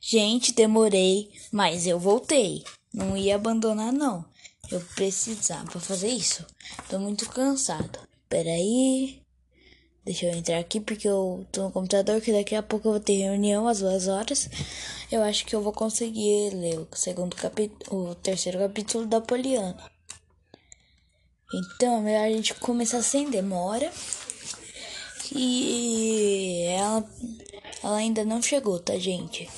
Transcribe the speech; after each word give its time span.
Gente, 0.00 0.52
demorei, 0.52 1.30
mas 1.52 1.86
eu 1.86 1.98
voltei. 1.98 2.64
Não 2.92 3.16
ia 3.16 3.34
abandonar, 3.34 3.92
não. 3.92 4.24
Eu 4.70 4.80
precisava 4.94 5.80
fazer 5.80 6.08
isso. 6.08 6.44
Tô 6.88 6.98
muito 6.98 7.28
cansado. 7.28 7.98
Peraí. 8.28 9.22
Deixa 10.04 10.26
eu 10.26 10.32
entrar 10.32 10.58
aqui 10.58 10.80
porque 10.80 11.06
eu 11.06 11.46
tô 11.52 11.64
no 11.64 11.72
computador 11.72 12.20
que 12.20 12.32
daqui 12.32 12.54
a 12.54 12.62
pouco 12.62 12.88
eu 12.88 12.92
vou 12.92 13.00
ter 13.00 13.18
reunião 13.18 13.68
às 13.68 13.80
duas 13.80 14.08
horas. 14.08 14.48
Eu 15.10 15.22
acho 15.22 15.44
que 15.44 15.54
eu 15.54 15.62
vou 15.62 15.72
conseguir 15.72 16.50
ler 16.54 16.78
o 16.78 16.88
segundo 16.92 17.36
capítulo, 17.36 18.10
o 18.10 18.14
terceiro 18.14 18.58
capítulo 18.58 19.06
da 19.06 19.20
Poliana. 19.20 19.76
Então 21.52 21.98
é 21.98 22.00
melhor 22.00 22.24
a 22.24 22.30
gente 22.30 22.54
começar 22.54 23.02
sem 23.02 23.30
demora. 23.30 23.90
E 25.34 26.64
ela, 26.68 27.04
ela 27.82 27.96
ainda 27.96 28.24
não 28.24 28.40
chegou, 28.40 28.78
tá, 28.78 28.98
gente? 28.98 29.48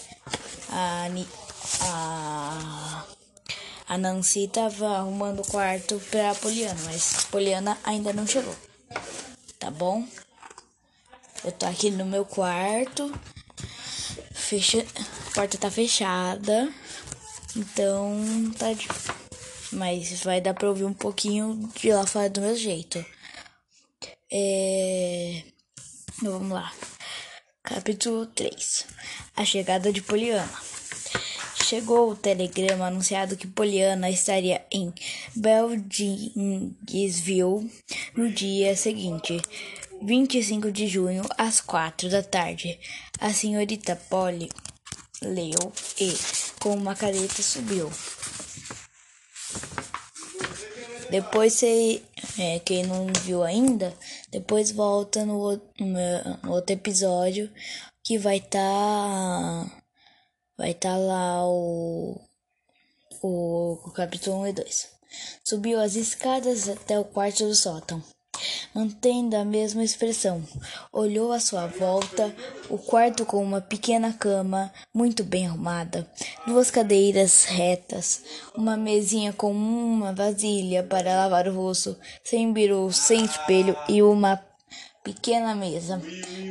A, 0.70 1.08
a, 1.82 3.04
a 3.88 3.98
Nancy 3.98 4.48
tava 4.48 4.98
arrumando 4.98 5.40
o 5.40 5.46
quarto 5.46 6.00
pra 6.10 6.34
Poliana, 6.34 6.80
mas 6.84 7.24
Poliana 7.30 7.78
ainda 7.84 8.12
não 8.12 8.26
chegou. 8.26 8.54
Tá 9.58 9.70
bom? 9.70 10.06
Eu 11.44 11.52
tô 11.52 11.66
aqui 11.66 11.90
no 11.90 12.04
meu 12.04 12.24
quarto. 12.24 13.12
Fecha... 14.32 14.84
A 15.30 15.34
porta 15.34 15.58
tá 15.58 15.70
fechada. 15.70 16.72
Então 17.56 18.22
tá. 18.58 18.66
Mas 19.72 20.22
vai 20.22 20.40
dar 20.40 20.54
pra 20.54 20.68
ouvir 20.68 20.84
um 20.84 20.92
pouquinho 20.92 21.70
de 21.74 21.92
lá 21.92 22.06
fora 22.06 22.28
do 22.28 22.40
meu 22.40 22.56
jeito. 22.56 23.04
É. 24.30 25.42
Então, 26.18 26.32
vamos 26.32 26.52
lá. 26.52 26.72
Capítulo 27.72 28.26
3 28.26 28.84
A 29.36 29.44
chegada 29.44 29.92
de 29.92 30.02
Poliana. 30.02 30.50
Chegou 31.64 32.10
o 32.10 32.16
telegrama 32.16 32.88
anunciado 32.88 33.36
que 33.36 33.46
Poliana 33.46 34.10
estaria 34.10 34.60
em 34.72 34.92
Beldingsville 35.36 37.70
no 38.16 38.28
dia 38.28 38.74
seguinte. 38.74 39.40
25 40.02 40.72
de 40.72 40.88
junho, 40.88 41.22
às 41.38 41.60
quatro 41.60 42.10
da 42.10 42.24
tarde. 42.24 42.76
A 43.20 43.32
senhorita 43.32 43.94
Polly 43.94 44.48
leu 45.22 45.72
e, 46.00 46.12
com 46.58 46.74
uma 46.74 46.96
careta, 46.96 47.40
subiu. 47.40 47.88
Depois, 51.08 51.52
se, 51.52 52.02
é, 52.36 52.58
quem 52.58 52.84
não 52.84 53.06
viu 53.24 53.44
ainda, 53.44 53.96
depois 54.30 54.70
volta 54.70 55.24
no, 55.24 55.56
no 55.56 56.52
outro 56.52 56.72
episódio 56.72 57.50
que 58.04 58.18
vai 58.18 58.38
estar. 58.38 58.60
Tá, 58.60 59.82
vai 60.56 60.74
tá 60.74 60.96
lá 60.96 61.46
o, 61.46 62.20
o, 63.22 63.72
o 63.84 63.90
capítulo 63.92 64.40
1 64.42 64.46
e 64.48 64.52
2. 64.52 64.88
Subiu 65.44 65.80
as 65.80 65.96
escadas 65.96 66.68
até 66.68 66.98
o 66.98 67.04
quarto 67.04 67.44
do 67.46 67.54
sótão 67.54 68.02
mantendo 68.74 69.36
a 69.36 69.44
mesma 69.44 69.82
expressão. 69.82 70.42
Olhou 70.92 71.32
à 71.32 71.40
sua 71.40 71.66
volta, 71.66 72.34
o 72.68 72.78
quarto 72.78 73.24
com 73.24 73.42
uma 73.42 73.60
pequena 73.60 74.12
cama 74.12 74.72
muito 74.92 75.24
bem 75.24 75.46
arrumada, 75.46 76.06
duas 76.46 76.70
cadeiras 76.70 77.44
retas, 77.44 78.22
uma 78.54 78.76
mesinha 78.76 79.32
com 79.32 79.52
uma 79.52 80.12
vasilha 80.12 80.82
para 80.82 81.16
lavar 81.16 81.48
o 81.48 81.54
rosto, 81.54 81.96
sem 82.24 82.52
biru, 82.52 82.92
sem 82.92 83.24
espelho 83.24 83.76
e 83.88 84.02
uma 84.02 84.40
pequena 85.02 85.54
mesa. 85.54 86.00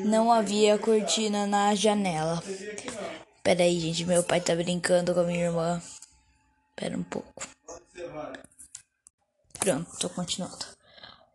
Não 0.06 0.32
havia 0.32 0.78
cortina 0.78 1.46
na 1.46 1.76
janela. 1.76 2.42
Peraí, 3.44 3.80
gente, 3.80 4.06
meu 4.06 4.24
pai 4.24 4.42
tá 4.42 4.56
brincando 4.56 5.14
com 5.14 5.22
a 5.22 5.24
minha 5.24 5.46
irmã. 5.46 5.82
Pera 6.76 6.98
um 6.98 7.04
pouco. 7.04 7.48
Pronto, 9.60 9.98
tô 10.00 10.10
continuando. 10.10 10.79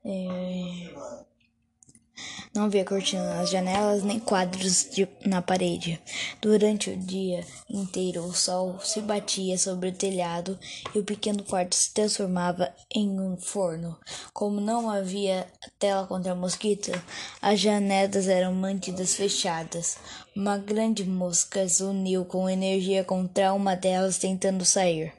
É... 0.04 1.25
Não 2.54 2.66
havia 2.66 2.84
cortina 2.84 3.34
nas 3.34 3.50
janelas 3.50 4.04
nem 4.04 4.20
quadros 4.20 4.88
de, 4.88 5.09
na 5.26 5.42
parede. 5.42 6.00
Durante 6.41 6.91
o 6.91 6.97
dia 6.97 7.44
inteiro, 7.69 8.22
o 8.22 8.32
sol 8.32 8.78
se 8.78 9.00
batia 9.00 9.59
sobre 9.59 9.88
o 9.88 9.93
telhado 9.93 10.56
e 10.94 11.00
o 11.00 11.04
pequeno 11.04 11.43
quarto 11.43 11.75
se 11.75 11.93
transformava 11.93 12.72
em 12.94 13.19
um 13.19 13.37
forno. 13.37 13.98
Como 14.32 14.60
não 14.60 14.88
havia 14.88 15.48
tela 15.81 16.06
contra 16.06 16.32
mosquito, 16.32 16.93
as 17.43 17.59
janelas 17.59 18.28
eram 18.28 18.54
mantidas 18.54 19.14
fechadas. 19.14 19.97
Uma 20.37 20.56
grande 20.56 21.04
mosca 21.04 21.69
se 21.69 21.82
uniu 21.82 22.25
com 22.25 22.48
energia 22.48 23.03
contra 23.03 23.53
uma 23.53 23.75
delas, 23.75 24.19
tentando 24.19 24.64
sair. 24.64 25.12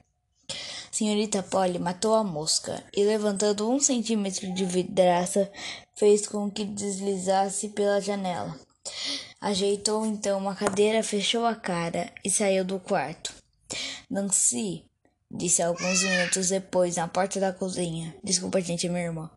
Senhorita 0.95 1.43
Polly 1.43 1.77
matou 1.77 2.15
a 2.15 2.23
mosca 2.23 2.81
e, 2.95 3.03
levantando 3.03 3.69
um 3.69 3.81
centímetro 3.81 4.53
de 4.53 4.63
vidraça, 4.63 5.51
fez 5.93 6.25
com 6.25 6.49
que 6.49 6.63
deslizasse 6.63 7.67
pela 7.67 7.99
janela. 7.99 8.57
Ajeitou 9.41 10.05
então 10.05 10.39
uma 10.39 10.55
cadeira, 10.55 11.03
fechou 11.03 11.45
a 11.45 11.53
cara 11.53 12.09
e 12.23 12.29
saiu 12.29 12.63
do 12.63 12.79
quarto. 12.79 13.33
Nancy, 14.09 14.85
disse 15.29 15.61
alguns 15.61 16.01
minutos 16.01 16.47
depois, 16.47 16.95
na 16.95 17.09
porta 17.09 17.41
da 17.41 17.51
cozinha. 17.51 18.15
Desculpa, 18.23 18.61
gente, 18.61 18.87
é 18.87 18.89
minha 18.89 19.03
irmã. 19.03 19.29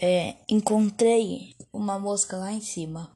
É, 0.00 0.36
encontrei 0.48 1.56
uma 1.72 1.98
mosca 1.98 2.36
lá 2.36 2.52
em 2.52 2.60
cima, 2.60 3.10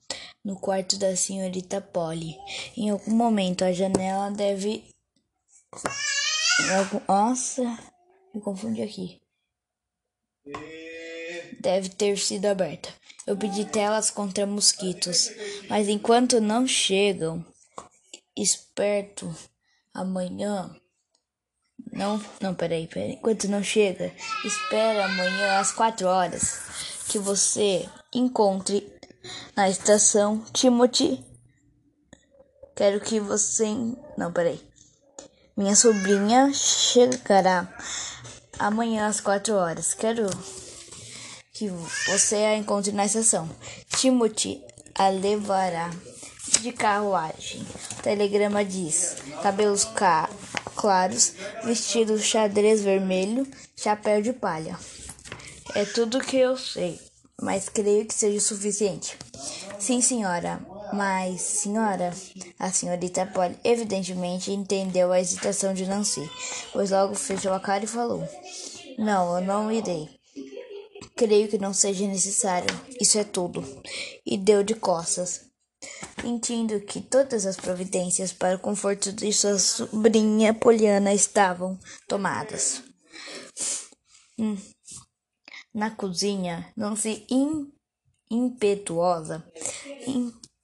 no 0.45 0.59
quarto 0.59 0.99
da 0.99 1.15
senhorita 1.15 1.81
Polly. 1.81 2.37
Em 2.77 2.91
algum 2.91 3.15
momento 3.15 3.65
a 3.65 3.73
janela 3.73 4.29
deve 4.29 4.83
nossa, 7.09 7.63
me 8.35 8.41
confundi 8.41 8.83
aqui. 8.83 9.21
Deve 11.61 11.89
ter 11.91 12.17
sido 12.19 12.47
aberta. 12.47 12.89
Eu 13.27 13.37
pedi 13.37 13.65
telas 13.65 14.11
contra 14.11 14.47
mosquitos, 14.47 15.31
mas 15.69 15.89
enquanto 15.89 16.41
não 16.41 16.67
chegam, 16.67 17.45
esperto, 18.37 19.35
amanhã. 19.93 20.75
Não, 21.93 22.23
não, 22.41 22.55
peraí, 22.55 22.87
peraí. 22.87 23.13
Enquanto 23.13 23.49
não 23.49 23.63
chega, 23.63 24.13
espera 24.45 25.05
amanhã 25.05 25.59
às 25.59 25.73
quatro 25.73 26.07
horas 26.07 26.59
que 27.09 27.19
você 27.19 27.89
encontre 28.15 28.91
na 29.57 29.69
estação 29.69 30.43
Timothy. 30.53 31.25
Quero 32.77 33.01
que 33.01 33.21
você. 33.21 33.67
Não, 34.17 34.33
peraí. 34.33 34.61
Minha 35.59 35.75
sobrinha 35.75 36.53
chegará 36.55 37.67
amanhã 38.61 39.09
às 39.09 39.21
quatro 39.21 39.55
horas. 39.55 39.93
Quero 39.93 40.31
que 41.53 41.69
você 42.07 42.37
a 42.37 42.57
encontre 42.57 42.93
na 42.93 43.05
estação. 43.05 43.51
Timothy 43.89 44.63
a 44.95 45.09
levará 45.09 45.91
de 46.61 46.71
carruagem. 46.71 47.67
O 47.99 48.03
telegrama 48.03 48.65
diz: 48.65 49.17
cabelos 49.43 49.85
claros, 50.77 51.33
vestido 51.65 52.17
xadrez 52.21 52.83
vermelho, 52.83 53.45
chapéu 53.75 54.23
de 54.23 54.33
palha. 54.33 54.79
É 55.75 55.85
tudo 55.85 56.21
que 56.21 56.37
eu 56.37 56.57
sei, 56.57 57.01
mas 57.43 57.69
creio 57.69 58.07
que 58.07 58.15
seja 58.15 58.39
suficiente. 58.39 59.19
Sim, 59.77 60.01
senhora. 60.01 60.61
Mas, 60.93 61.41
senhora, 61.41 62.13
a 62.59 62.71
senhorita 62.71 63.27
Polly 63.27 63.59
evidentemente 63.63 64.53
entendeu 64.53 65.13
a 65.13 65.21
hesitação 65.21 65.75
de 65.75 65.87
Nancy, 65.87 66.29
pois 66.73 66.91
logo 66.91 67.15
fechou 67.15 67.53
a 67.53 67.61
cara 67.61 67.85
e 67.85 67.89
falou: 67.89 68.27
Não, 68.99 69.39
eu 69.39 69.45
não 69.45 69.71
irei. 69.71 70.09
Creio 71.15 71.49
que 71.49 71.59
não 71.59 71.75
seja 71.75 72.07
necessário. 72.07 72.69
Isso 73.01 73.19
é 73.19 73.25
tudo. 73.25 73.65
E 74.25 74.37
deu 74.39 74.63
de 74.63 74.75
costas, 74.75 75.47
sentindo 76.21 76.81
que 76.81 77.01
todas 77.01 77.45
as 77.45 77.57
providências 77.57 78.33
para 78.33 78.57
o 78.57 78.61
conforto 78.61 79.13
de 79.13 79.33
sua 79.33 79.59
sobrinha 79.59 80.55
Poliana 80.55 81.13
estavam 81.13 81.79
tomadas. 82.07 82.83
Hum. 84.39 84.57
Na 85.75 85.91
cozinha, 85.91 86.73
Nancy 86.77 87.27
impetuosa, 88.31 89.45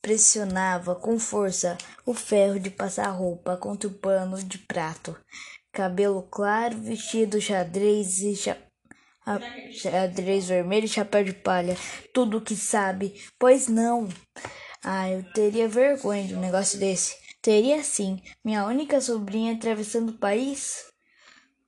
pressionava 0.05 0.95
com 0.95 1.19
força 1.19 1.79
o 2.05 2.13
ferro 2.13 2.61
de 2.61 2.69
passar 2.69 3.09
roupa 3.09 3.57
contra 3.57 3.89
o 3.89 3.95
pano 3.95 4.37
de 4.43 4.59
prato. 4.59 5.17
Cabelo 5.73 6.23
claro, 6.31 6.77
vestido 6.77 7.41
xadrez 7.41 8.21
e 8.21 8.37
cha... 8.37 8.55
xadrez 9.73 10.47
vermelho 10.47 10.85
e 10.85 10.89
chapéu 10.89 11.25
de 11.25 11.33
palha. 11.33 11.75
Tudo 12.13 12.43
que 12.43 12.55
sabe. 12.55 13.15
Pois 13.39 13.67
não. 13.67 14.07
Ah, 14.85 15.09
eu 15.09 15.25
teria 15.33 15.67
vergonha 15.67 16.25
de 16.25 16.35
um 16.35 16.41
negócio 16.41 16.79
desse. 16.79 17.17
Teria 17.41 17.83
sim. 17.83 18.21
Minha 18.45 18.67
única 18.67 19.01
sobrinha 19.01 19.55
atravessando 19.55 20.11
o 20.11 20.19
país. 20.19 20.85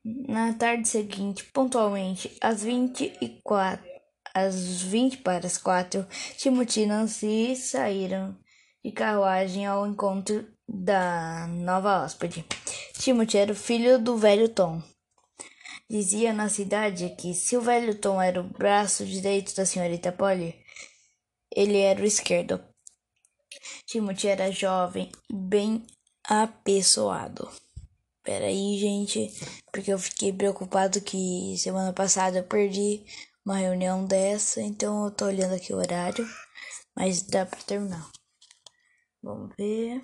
Na 0.05 0.53
tarde 0.53 0.87
seguinte, 0.87 1.43
pontualmente, 1.55 2.37
às 2.43 2.63
vinte 2.63 3.17
e 3.19 3.41
quatro 3.43 3.96
às 4.37 4.83
vinte 4.83 5.17
para 5.17 5.47
as 5.47 5.57
quatro, 5.57 6.07
Timothy 6.37 6.83
e 6.83 6.87
Nancy 6.87 7.57
saíram 7.57 8.37
de 8.85 8.93
carruagem 8.93 9.65
ao 9.65 9.87
encontro 9.87 10.47
da 10.69 11.47
nova 11.49 12.05
hóspede. 12.05 12.45
Timothy 12.99 13.39
era 13.39 13.53
o 13.53 13.57
filho 13.57 13.99
do 13.99 14.19
velho 14.19 14.51
Tom. 14.51 14.83
Dizia 15.89 16.35
na 16.35 16.51
cidade 16.51 17.15
que 17.19 17.33
se 17.33 17.57
o 17.57 17.63
velho 17.63 17.95
Tom 17.99 18.21
era 18.21 18.39
o 18.39 18.45
braço 18.45 19.07
direito 19.07 19.57
da 19.57 19.65
senhorita 19.65 20.13
Polly, 20.13 20.55
ele 21.51 21.79
era 21.79 22.03
o 22.03 22.05
esquerdo. 22.05 22.63
Timothy 23.87 24.29
era 24.29 24.53
jovem 24.53 25.11
e 25.31 25.35
bem 25.35 25.87
apessoado. 26.29 27.49
Peraí, 28.23 28.77
gente, 28.79 29.33
porque 29.73 29.93
eu 29.93 29.99
fiquei 29.99 30.31
preocupado 30.31 31.01
que 31.01 31.57
semana 31.57 31.93
passada 31.93 32.39
eu 32.39 32.45
perdi 32.45 33.03
uma 33.47 33.59
reunião 33.59 34.05
dessa, 34.05 34.61
então 34.61 35.05
eu 35.05 35.11
tô 35.13 35.27
olhando 35.27 35.55
aqui 35.55 35.73
o 35.73 35.77
horário, 35.77 36.29
mas 36.97 37.23
dá 37.23 37.47
pra 37.47 37.61
terminar. 37.61 38.11
Vamos 39.23 39.55
ver. 39.57 40.03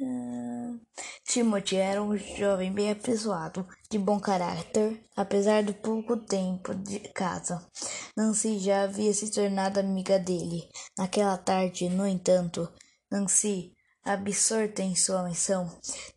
Uh, 0.00 0.80
Timothy 1.24 1.76
era 1.76 2.02
um 2.02 2.16
jovem 2.16 2.72
bem 2.72 2.90
apessoado, 2.90 3.66
de 3.88 3.98
bom 3.98 4.18
caráter, 4.18 5.00
apesar 5.16 5.62
do 5.62 5.72
pouco 5.72 6.16
tempo 6.16 6.74
de 6.74 6.98
casa. 7.12 7.64
Nancy 8.16 8.58
já 8.58 8.82
havia 8.82 9.14
se 9.14 9.30
tornado 9.30 9.78
amiga 9.78 10.18
dele. 10.18 10.68
Naquela 10.98 11.38
tarde, 11.38 11.88
no 11.88 12.06
entanto, 12.06 12.68
Nancy, 13.10 13.72
absorta 14.04 14.82
em 14.82 14.96
sua 14.96 15.22
missão, 15.22 15.70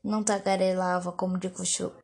não 0.04 0.24
tagarelava 0.24 1.12
como 1.12 1.38
de 1.38 1.50
costume, 1.50 1.96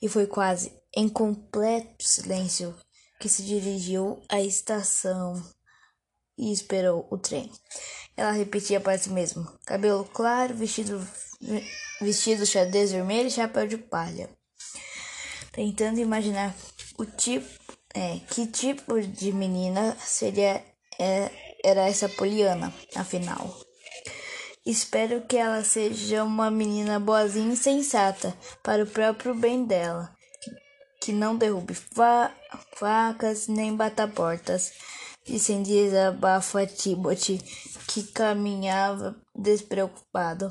e 0.00 0.08
foi 0.08 0.26
quase 0.26 0.72
em 0.96 1.08
completo 1.08 2.04
silêncio 2.04 2.74
que 3.20 3.28
se 3.28 3.42
dirigiu 3.42 4.22
à 4.28 4.40
estação 4.40 5.42
e 6.36 6.52
esperou 6.52 7.06
o 7.10 7.18
trem. 7.18 7.50
Ela 8.16 8.32
repetia 8.32 8.80
para 8.80 8.98
si 8.98 9.10
mesma: 9.10 9.52
cabelo 9.64 10.04
claro, 10.04 10.54
vestido 10.54 11.06
vestido 12.00 12.46
xadrez 12.46 12.92
vermelho 12.92 13.28
e 13.28 13.30
chapéu 13.30 13.66
de 13.66 13.78
palha. 13.78 14.28
Tentando 15.52 16.00
imaginar 16.00 16.54
o 16.98 17.04
tipo, 17.04 17.46
é, 17.94 18.18
que 18.30 18.46
tipo 18.46 19.00
de 19.00 19.32
menina 19.32 19.96
seria 20.00 20.64
é, 20.98 21.30
era 21.64 21.88
essa 21.88 22.08
Poliana, 22.08 22.72
afinal. 22.94 23.58
Espero 24.66 25.20
que 25.26 25.36
ela 25.36 25.62
seja 25.62 26.24
uma 26.24 26.50
menina 26.50 26.98
boazinha 26.98 27.52
e 27.52 27.56
sensata 27.56 28.34
para 28.62 28.84
o 28.84 28.86
próprio 28.86 29.34
bem 29.34 29.66
dela, 29.66 30.10
que 31.02 31.12
não 31.12 31.36
derrube 31.36 31.74
fa 31.74 32.34
facas 32.74 33.46
nem 33.46 33.76
bata 33.76 34.08
portas 34.08 34.72
e 35.26 35.38
sem 35.38 35.62
desabafo 35.62 36.56
a 36.56 36.66
Timothy, 36.66 37.38
que 37.88 38.04
caminhava 38.04 39.14
despreocupado. 39.34 40.50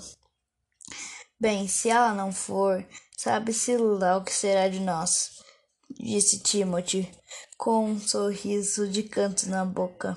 Bem, 1.39 1.67
se 1.67 1.89
ela 1.89 2.13
não 2.13 2.31
for, 2.31 2.85
sabe-se 3.17 3.75
lá 3.77 4.17
o 4.17 4.23
que 4.23 4.31
será 4.31 4.67
de 4.69 4.79
nós, 4.79 5.41
disse 5.89 6.39
Timothy, 6.39 7.11
com 7.57 7.85
um 7.85 7.99
sorriso 7.99 8.87
de 8.87 9.01
canto 9.01 9.49
na 9.49 9.65
boca. 9.65 10.15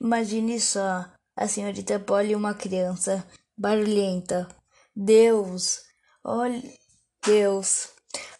Imagine 0.00 0.60
só, 0.60 1.04
a 1.36 1.48
senhorita 1.48 1.98
Polly 1.98 2.34
uma 2.34 2.54
criança 2.54 3.26
barulhenta. 3.56 4.48
Deus, 4.94 5.80
olha, 6.24 6.62
Deus, 7.24 7.88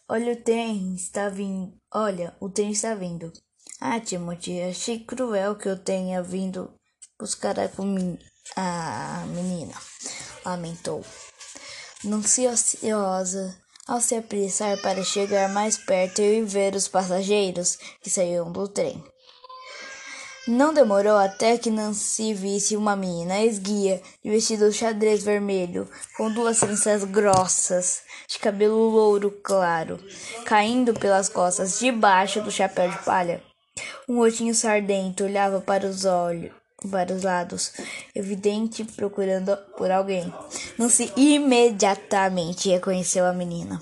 olha 0.08 0.32
o 0.32 0.42
trem 0.42 0.94
está 0.94 1.28
vindo, 1.28 1.76
olha, 1.92 2.36
o 2.40 2.48
trem 2.48 2.70
está 2.70 2.94
vindo. 2.94 3.32
Ah, 3.80 4.00
Timothy, 4.00 4.60
achei 4.62 5.00
cruel 5.04 5.56
que 5.56 5.68
eu 5.68 5.78
tenha 5.78 6.22
vindo 6.22 6.72
buscar 7.18 7.56
a, 7.58 7.70
a 8.56 9.26
menina, 9.26 9.74
lamentou. 10.44 11.04
Não 12.04 12.22
se 12.22 12.46
ociosa 12.46 13.58
ao 13.86 14.00
se 14.00 14.14
apressar 14.14 14.80
para 14.80 15.02
chegar 15.02 15.48
mais 15.48 15.76
perto 15.76 16.22
e 16.22 16.42
ver 16.42 16.74
os 16.74 16.88
passageiros 16.88 17.76
que 18.00 18.08
saíam 18.08 18.50
do 18.50 18.68
trem. 18.68 19.02
Não 20.50 20.74
demorou 20.74 21.16
até 21.16 21.56
que 21.56 21.70
Nancy 21.70 22.34
visse 22.34 22.76
uma 22.76 22.96
menina 22.96 23.40
esguia, 23.40 24.02
de 24.20 24.28
vestido 24.28 24.72
xadrez 24.72 25.22
vermelho, 25.22 25.88
com 26.16 26.28
duas 26.28 26.58
tranças 26.58 27.04
grossas, 27.04 28.02
de 28.26 28.36
cabelo 28.40 28.88
louro 28.88 29.30
claro, 29.44 30.00
caindo 30.44 30.92
pelas 30.92 31.28
costas 31.28 31.78
debaixo 31.78 32.40
do 32.40 32.50
chapéu 32.50 32.90
de 32.90 32.98
palha. 33.04 33.40
Um 34.08 34.16
rostinho 34.16 34.52
sardento 34.52 35.22
olhava 35.22 35.60
para 35.60 35.86
os 35.86 36.04
olhos, 36.04 36.50
para 36.90 37.14
os 37.14 37.22
lados, 37.22 37.72
evidente 38.12 38.82
procurando 38.82 39.56
por 39.78 39.88
alguém. 39.92 40.34
Se 40.88 41.12
imediatamente 41.16 42.70
reconheceu 42.70 43.24
a 43.24 43.32
menina, 43.32 43.80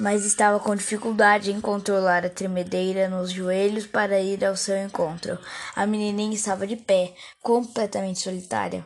mas 0.00 0.24
estava 0.24 0.60
com 0.60 0.74
dificuldade 0.74 1.50
em 1.50 1.60
controlar 1.60 2.24
a 2.24 2.30
tremedeira 2.30 3.08
nos 3.08 3.30
joelhos 3.30 3.86
para 3.86 4.20
ir 4.20 4.44
ao 4.44 4.56
seu 4.56 4.76
encontro. 4.76 5.38
A 5.74 5.86
menininha 5.86 6.34
estava 6.34 6.66
de 6.66 6.76
pé, 6.76 7.14
completamente 7.42 8.20
solitária, 8.20 8.84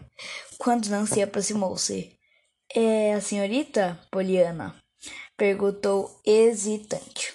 quando 0.58 0.88
Nancy 0.88 1.22
aproximou-se. 1.22 2.18
É 2.74 3.14
a 3.14 3.20
senhorita 3.20 4.00
Poliana? 4.10 4.74
perguntou 5.36 6.20
hesitante 6.24 7.34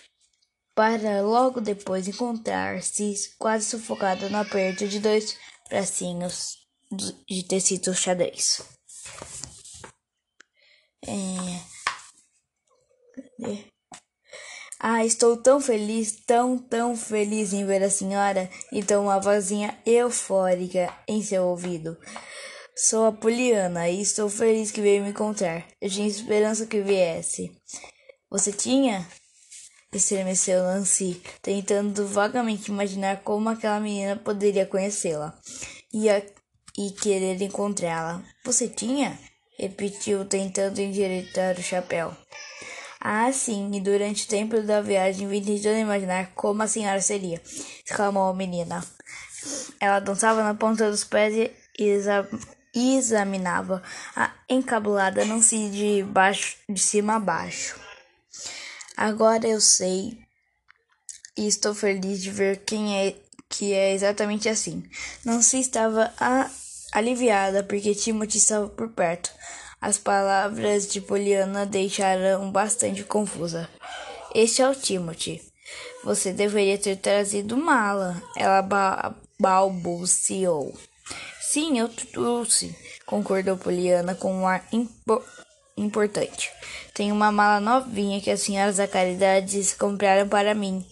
para 0.74 1.22
logo 1.22 1.60
depois 1.60 2.08
encontrar-se 2.08 3.34
quase 3.40 3.66
sufocada 3.66 4.30
no 4.30 4.38
aperto 4.38 4.88
de 4.88 5.00
dois 5.00 5.36
bracinhos 5.68 6.58
de 7.28 7.44
tecido 7.44 7.94
xadrez. 7.94 8.62
É... 11.06 11.77
Cadê? 13.18 13.66
Ah, 14.80 15.04
estou 15.04 15.36
tão 15.36 15.60
feliz, 15.60 16.24
tão, 16.26 16.58
tão 16.58 16.96
feliz 16.96 17.52
em 17.52 17.66
ver 17.66 17.82
a 17.82 17.90
senhora, 17.90 18.48
então 18.72 19.06
uma 19.06 19.20
vozinha 19.20 19.76
eufórica 19.84 20.94
em 21.08 21.24
seu 21.24 21.46
ouvido. 21.46 21.98
Sou 22.76 23.08
a 23.08 23.12
Poliana 23.12 23.90
e 23.90 24.02
estou 24.02 24.30
feliz 24.30 24.70
que 24.70 24.82
veio 24.82 25.02
me 25.02 25.10
encontrar. 25.10 25.66
Eu 25.82 25.90
tinha 25.90 26.08
esperança 26.08 26.68
que 26.68 26.80
viesse. 26.82 27.52
Você 28.30 28.52
tinha? 28.52 29.08
estremeceu 29.92 30.62
Nancy, 30.62 31.20
tentando 31.42 32.06
vagamente 32.06 32.70
imaginar 32.70 33.24
como 33.24 33.50
aquela 33.50 33.80
menina 33.80 34.16
poderia 34.16 34.66
conhecê-la 34.66 35.34
e, 35.92 36.08
e 36.78 36.92
querer 36.92 37.42
encontrá-la. 37.42 38.24
Você 38.46 38.68
tinha? 38.68 39.18
repetiu, 39.58 40.24
tentando 40.24 40.80
endireitar 40.80 41.58
o 41.58 41.64
chapéu. 41.64 42.16
Ah, 43.10 43.32
sim, 43.32 43.74
e 43.74 43.80
durante 43.80 44.26
o 44.26 44.28
tempo 44.28 44.62
da 44.62 44.82
viagem 44.82 45.30
vim 45.30 45.42
tentando 45.42 45.78
imaginar 45.78 46.34
como 46.36 46.62
a 46.62 46.68
senhora 46.68 47.00
seria, 47.00 47.42
exclamou 47.86 48.28
a 48.28 48.34
menina. 48.34 48.84
Ela 49.80 50.02
dançava 50.02 50.44
na 50.44 50.54
ponta 50.54 50.92
dos 50.92 51.06
pés 51.06 51.34
e 51.80 51.84
exa 51.84 52.28
examinava 52.76 53.82
a 54.14 54.34
encabulada 54.50 55.24
Nancy 55.24 55.70
de 55.70 56.04
baixo, 56.04 56.58
de 56.68 56.82
cima 56.82 57.16
a 57.16 57.20
baixo. 57.22 57.80
Agora 58.98 59.48
eu 59.48 59.62
sei 59.62 60.20
e 61.38 61.48
estou 61.48 61.74
feliz 61.74 62.22
de 62.22 62.30
ver 62.30 62.58
quem 62.66 63.08
é 63.08 63.16
que 63.48 63.72
é 63.72 63.94
exatamente 63.94 64.50
assim. 64.50 64.84
Se 65.42 65.62
estava 65.62 66.14
aliviada 66.92 67.64
porque 67.64 67.96
Timothy 67.96 68.40
estava 68.40 68.68
por 68.68 68.90
perto. 68.90 69.32
As 69.80 69.98
palavras 69.98 70.88
de 70.88 71.00
Poliana 71.00 71.66
deixaram 71.66 72.52
bastante 72.52 73.04
confusa. 73.04 73.70
Este 74.34 74.62
é 74.62 74.68
o 74.70 74.76
Timothy. 74.76 75.42
Você 76.04 76.34
deveria 76.34 76.78
ter 76.78 76.96
trazido 76.98 77.56
mala. 77.56 78.22
Ela 78.36 78.62
ba 78.62 79.16
balbuciou. 79.40 80.74
Sim, 81.40 81.78
eu 81.80 81.88
trouxe, 81.90 82.76
concordou 83.06 83.56
Poliana 83.56 84.16
com 84.16 84.34
um 84.34 84.48
ar 84.48 84.68
impo 84.72 85.24
importante. 85.78 86.52
Tenho 86.94 87.14
uma 87.14 87.32
mala 87.32 87.60
novinha 87.60 88.20
que 88.20 88.32
as 88.32 88.42
senhoras 88.42 88.78
da 88.78 88.88
caridade 88.88 89.62
compraram 89.78 90.28
para 90.28 90.56
mim. 90.56 90.84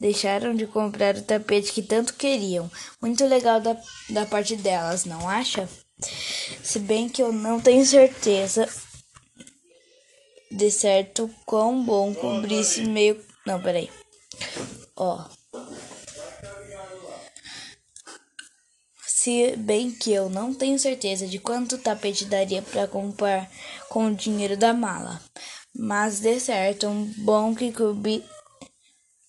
Deixaram 0.00 0.54
de 0.54 0.66
comprar 0.66 1.16
o 1.16 1.22
tapete 1.22 1.72
que 1.72 1.82
tanto 1.82 2.14
queriam. 2.14 2.70
Muito 3.00 3.24
legal 3.26 3.60
da, 3.60 3.76
da 4.10 4.26
parte 4.26 4.56
delas, 4.56 5.04
não 5.04 5.28
acha? 5.28 5.68
Se 6.62 6.78
bem 6.78 7.08
que 7.08 7.22
eu 7.22 7.32
não 7.32 7.60
tenho 7.60 7.84
certeza 7.84 8.68
de 10.50 10.70
certo 10.70 11.30
quão 11.44 11.84
bom 11.84 12.14
cobrisse 12.14 12.82
meio. 12.82 13.22
Não, 13.46 13.60
peraí. 13.60 13.90
Ó. 14.96 15.24
Se 19.06 19.56
bem 19.56 19.90
que 19.90 20.12
eu 20.12 20.30
não 20.30 20.54
tenho 20.54 20.78
certeza 20.78 21.26
de 21.26 21.38
quanto 21.38 21.78
tapete 21.78 22.24
daria 22.24 22.62
para 22.62 22.86
comprar 22.86 23.50
com 23.88 24.06
o 24.06 24.14
dinheiro 24.14 24.56
da 24.56 24.72
mala, 24.72 25.20
mas 25.74 26.20
de 26.20 26.38
certo 26.40 26.86
um 26.86 27.04
bom 27.18 27.54
que 27.54 27.72
cobri 27.72 28.24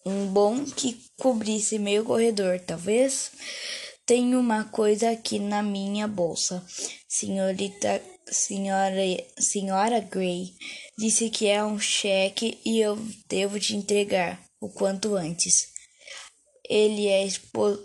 um 0.06 0.28
bom 0.28 0.64
que 0.66 1.00
cobrisse 1.18 1.78
meio 1.78 2.04
corredor, 2.04 2.60
talvez. 2.60 3.32
Tenho 4.10 4.40
uma 4.40 4.64
coisa 4.64 5.12
aqui 5.12 5.38
na 5.38 5.62
minha 5.62 6.08
bolsa. 6.08 6.66
Senhorita, 7.08 8.02
senhora, 8.26 9.04
senhora 9.38 10.00
Gray 10.00 10.52
disse 10.98 11.30
que 11.30 11.46
é 11.46 11.64
um 11.64 11.80
cheque 11.80 12.60
e 12.66 12.80
eu 12.80 12.98
devo 13.28 13.60
te 13.60 13.76
entregar 13.76 14.44
o 14.60 14.68
quanto 14.68 15.16
antes. 15.16 15.68
Ele 16.68 17.06
é 17.06 17.24
esposo, 17.24 17.84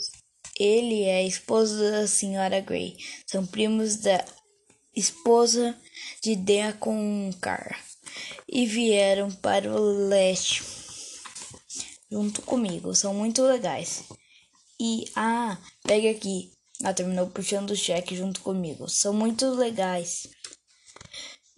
ele 0.58 1.02
é 1.02 1.26
esposo 1.26 1.78
da 1.78 2.06
senhora 2.06 2.58
Gray. 2.58 2.96
São 3.26 3.44
primos 3.44 3.96
da 3.96 4.24
esposa 4.96 5.78
de 6.22 6.36
Deacon 6.36 7.34
Carr 7.38 7.78
e 8.48 8.64
vieram 8.64 9.30
para 9.30 9.70
o 9.70 10.08
leste 10.08 10.62
junto 12.10 12.40
comigo. 12.40 12.94
São 12.94 13.12
muito 13.12 13.42
legais. 13.42 14.04
E 14.86 15.10
ah, 15.16 15.56
pega 15.82 16.10
aqui. 16.10 16.52
Ela 16.82 16.92
terminou 16.92 17.28
puxando 17.28 17.70
o 17.70 17.76
cheque 17.76 18.14
junto 18.14 18.42
comigo. 18.42 18.86
São 18.86 19.14
muito 19.14 19.48
legais. 19.48 20.28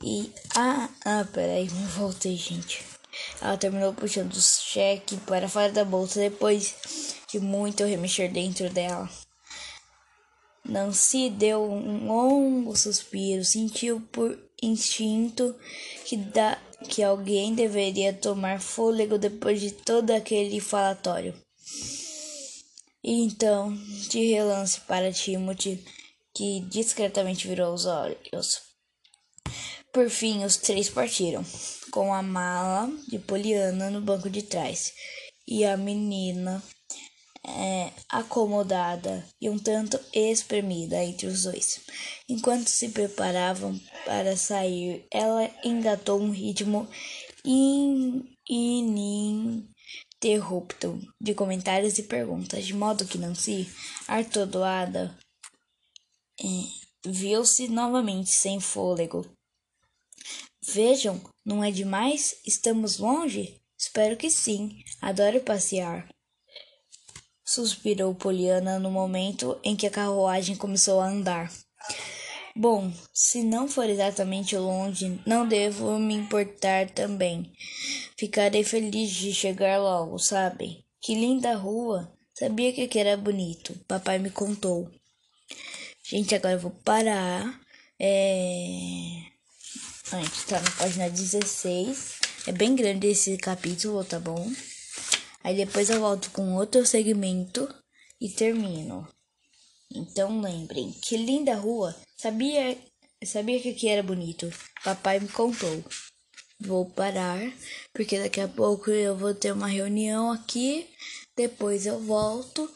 E 0.01 0.31
ah, 0.55 0.89
ah, 1.05 1.27
peraí, 1.33 1.67
voltei, 1.67 2.37
gente. 2.37 2.85
Ela 3.41 3.57
terminou 3.57 3.93
puxando 3.93 4.33
o 4.33 4.41
cheque 4.41 5.17
para 5.27 5.49
fora 5.49 5.73
da 5.73 5.85
bolsa 5.85 6.21
depois 6.21 6.77
de 7.29 7.41
muito 7.41 7.83
remexer 7.83 8.31
dentro 8.31 8.71
dela. 8.71 9.11
Nancy 10.65 11.29
deu 11.29 11.65
um 11.65 12.07
longo 12.07 12.77
suspiro, 12.77 13.45
sentiu 13.45 14.01
por 14.13 14.39
instinto 14.63 15.53
que, 16.05 16.17
da, 16.17 16.57
que 16.89 17.03
alguém 17.03 17.57
deveria 17.57 18.13
tomar 18.13 18.61
fôlego 18.61 19.19
depois 19.19 19.61
de 19.61 19.73
todo 19.73 20.13
aquele 20.13 20.61
falatório. 20.61 21.35
E 23.07 23.23
então, 23.23 23.73
de 24.11 24.33
relance 24.33 24.81
para 24.81 25.13
Timothy, 25.13 25.81
que 26.35 26.59
discretamente 26.69 27.47
virou 27.47 27.73
os 27.73 27.87
olhos. 27.87 28.61
Por 29.93 30.11
fim, 30.11 30.45
os 30.45 30.57
três 30.57 30.91
partiram, 30.91 31.45
com 31.93 32.13
a 32.13 32.21
mala 32.21 32.93
de 33.09 33.21
Poliana 33.21 33.91
no 33.91 34.01
banco 34.01 34.29
de 34.29 34.43
trás 34.43 34.93
e 35.47 35.65
a 35.65 35.77
menina 35.77 36.61
é, 37.47 37.93
acomodada 38.09 39.25
e 39.41 39.49
um 39.49 39.57
tanto 39.57 40.01
espremida 40.13 41.01
entre 41.05 41.29
os 41.29 41.45
dois. 41.45 41.83
Enquanto 42.29 42.67
se 42.67 42.89
preparavam 42.89 43.81
para 44.05 44.37
sair, 44.37 45.07
ela 45.13 45.49
engatou 45.65 46.21
um 46.21 46.33
ritmo 46.33 46.89
in, 47.45 48.25
ininterrupto 50.23 51.01
de 51.21 51.35
comentários 51.35 51.99
e 51.99 52.03
perguntas, 52.03 52.67
de 52.67 52.75
modo 52.75 53.07
que 53.07 53.19
Nancy, 53.19 53.69
atordoada, 54.09 55.17
é, 56.41 56.45
viu-se 57.05 57.69
novamente 57.69 58.31
sem 58.31 58.61
fôlego. 58.61 59.27
Vejam, 60.63 61.21
não 61.45 61.63
é 61.63 61.71
demais? 61.71 62.37
Estamos 62.47 62.99
longe? 62.99 63.61
Espero 63.79 64.17
que 64.17 64.31
sim. 64.31 64.83
Adoro 65.01 65.41
passear 65.41 66.09
suspirou 67.47 68.13
Poliana 68.13 68.79
no 68.81 68.91
momento 68.91 69.59
em 69.63 69.77
que 69.77 69.87
a 69.87 69.91
carruagem 69.91 70.57
começou 70.57 71.01
a 71.01 71.09
andar. 71.09 71.51
Bom, 72.59 72.91
se 73.13 73.43
não 73.43 73.69
for 73.69 73.87
exatamente 73.87 74.57
longe, 74.57 75.21
não 75.27 75.47
devo 75.47 75.99
me 75.99 76.15
importar 76.15 76.89
também. 76.89 77.53
Ficarei 78.17 78.65
feliz 78.65 79.11
de 79.11 79.35
chegar 79.35 79.79
logo, 79.79 80.19
sabe? 80.19 80.83
Que 80.99 81.15
linda 81.15 81.55
rua! 81.55 82.11
Sabia 82.33 82.73
que 82.73 82.85
aqui 82.85 82.99
era 82.99 83.15
bonito. 83.15 83.79
Papai 83.87 84.19
me 84.19 84.31
contou. 84.31 84.91
Gente, 86.03 86.35
agora 86.35 86.55
eu 86.55 86.61
vou 86.61 86.71
parar. 86.71 87.61
É... 88.01 89.23
A 90.13 90.23
gente 90.23 90.47
tá 90.47 90.59
na 90.59 90.71
página 90.71 91.11
16. 91.11 92.21
É 92.47 92.53
bem 92.53 92.75
grande 92.75 93.09
esse 93.09 93.37
capítulo, 93.37 94.03
tá 94.03 94.19
bom? 94.19 94.51
Aí 95.45 95.55
depois 95.55 95.91
eu 95.91 96.01
volto 96.01 96.31
com 96.31 96.55
outro 96.55 96.87
segmento 96.87 97.69
e 98.19 98.31
termino. 98.31 99.07
Então 99.95 100.41
lembrem, 100.41 100.93
que 100.93 101.17
linda 101.17 101.55
rua! 101.55 101.95
Sabia, 102.17 102.77
sabia 103.25 103.61
que 103.61 103.71
aqui 103.71 103.89
era 103.89 104.03
bonito. 104.03 104.51
Papai 104.83 105.21
me 105.21 105.29
contou. 105.29 105.85
Vou 106.59 106.89
parar, 106.91 107.39
porque 107.93 108.19
daqui 108.19 108.41
a 108.41 108.49
pouco 108.49 108.91
eu 108.91 109.17
vou 109.17 109.35
ter 109.35 109.53
uma 109.53 109.69
reunião 109.69 110.33
aqui. 110.33 110.89
Depois 111.37 111.87
eu 111.87 112.01
volto 112.01 112.71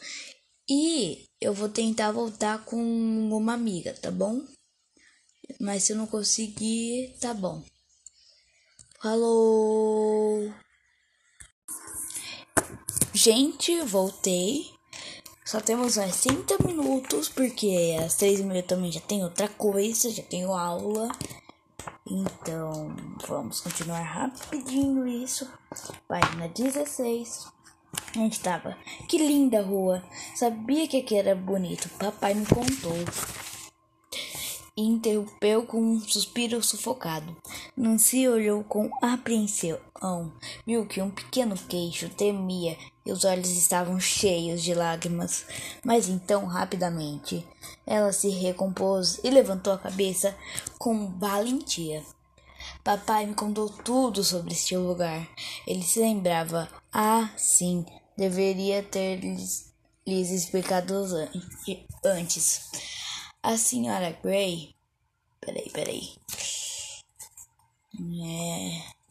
e 0.69 1.25
eu 1.41 1.53
vou 1.53 1.67
tentar 1.67 2.11
voltar 2.11 2.63
com 2.63 2.77
uma 2.77 3.53
amiga, 3.53 3.93
tá 3.93 4.11
bom? 4.11 4.45
Mas 5.59 5.83
se 5.83 5.93
eu 5.93 5.97
não 5.97 6.07
conseguir, 6.07 7.17
tá 7.19 7.33
bom. 7.33 7.63
Falou! 9.01 10.53
Gente, 13.13 13.81
voltei. 13.81 14.69
Só 15.51 15.59
temos 15.59 15.97
mais 15.97 16.21
30 16.21 16.65
minutos, 16.65 17.27
porque 17.27 17.97
às 18.01 18.15
3 18.15 18.39
e 18.39 18.43
meia 18.43 18.63
também 18.63 18.89
já 18.89 19.01
tem 19.01 19.21
outra 19.21 19.49
coisa, 19.49 20.09
já 20.09 20.23
tenho 20.23 20.53
aula. 20.53 21.11
Então, 22.09 22.95
vamos 23.27 23.59
continuar 23.59 24.01
rapidinho 24.01 25.05
isso. 25.05 25.45
Página 26.07 26.47
16. 26.47 27.47
A 28.15 28.19
gente 28.19 28.39
tava. 28.39 28.77
Que 29.09 29.17
linda 29.17 29.61
rua. 29.61 30.01
Sabia 30.33 30.87
que 30.87 31.01
aqui 31.01 31.17
era 31.17 31.35
bonito. 31.35 31.89
Papai 31.99 32.33
me 32.33 32.45
contou 32.45 32.95
interrompeu 34.75 35.63
com 35.63 35.81
um 35.81 35.99
suspiro 35.99 36.63
sufocado. 36.63 37.35
Nancy 37.75 38.27
olhou 38.27 38.63
com 38.63 38.89
apreensão. 39.01 39.77
Viu 40.65 40.85
que 40.85 41.01
um 41.01 41.09
pequeno 41.09 41.55
queixo 41.55 42.09
tremia 42.09 42.77
e 43.05 43.11
os 43.11 43.25
olhos 43.25 43.49
estavam 43.49 43.99
cheios 43.99 44.61
de 44.61 44.73
lágrimas. 44.73 45.45
Mas 45.83 46.07
então, 46.07 46.45
rapidamente, 46.45 47.45
ela 47.85 48.13
se 48.13 48.29
recompôs 48.29 49.19
e 49.23 49.29
levantou 49.29 49.73
a 49.73 49.77
cabeça 49.77 50.35
com 50.77 51.17
valentia. 51.17 52.03
Papai 52.83 53.25
me 53.25 53.35
contou 53.35 53.69
tudo 53.69 54.23
sobre 54.23 54.53
este 54.53 54.75
lugar. 54.75 55.27
Ele 55.67 55.83
se 55.83 55.99
lembrava. 55.99 56.69
Ah, 56.91 57.29
sim, 57.37 57.85
deveria 58.17 58.83
ter 58.83 59.17
lhes, 59.17 59.71
lhes 60.05 60.29
explicado 60.29 61.05
antes. 62.03 62.69
A 63.43 63.57
senhora 63.57 64.17
Gray. 64.23 64.75
Peraí, 65.39 65.69
peraí. 65.71 66.15
É. 68.23 69.01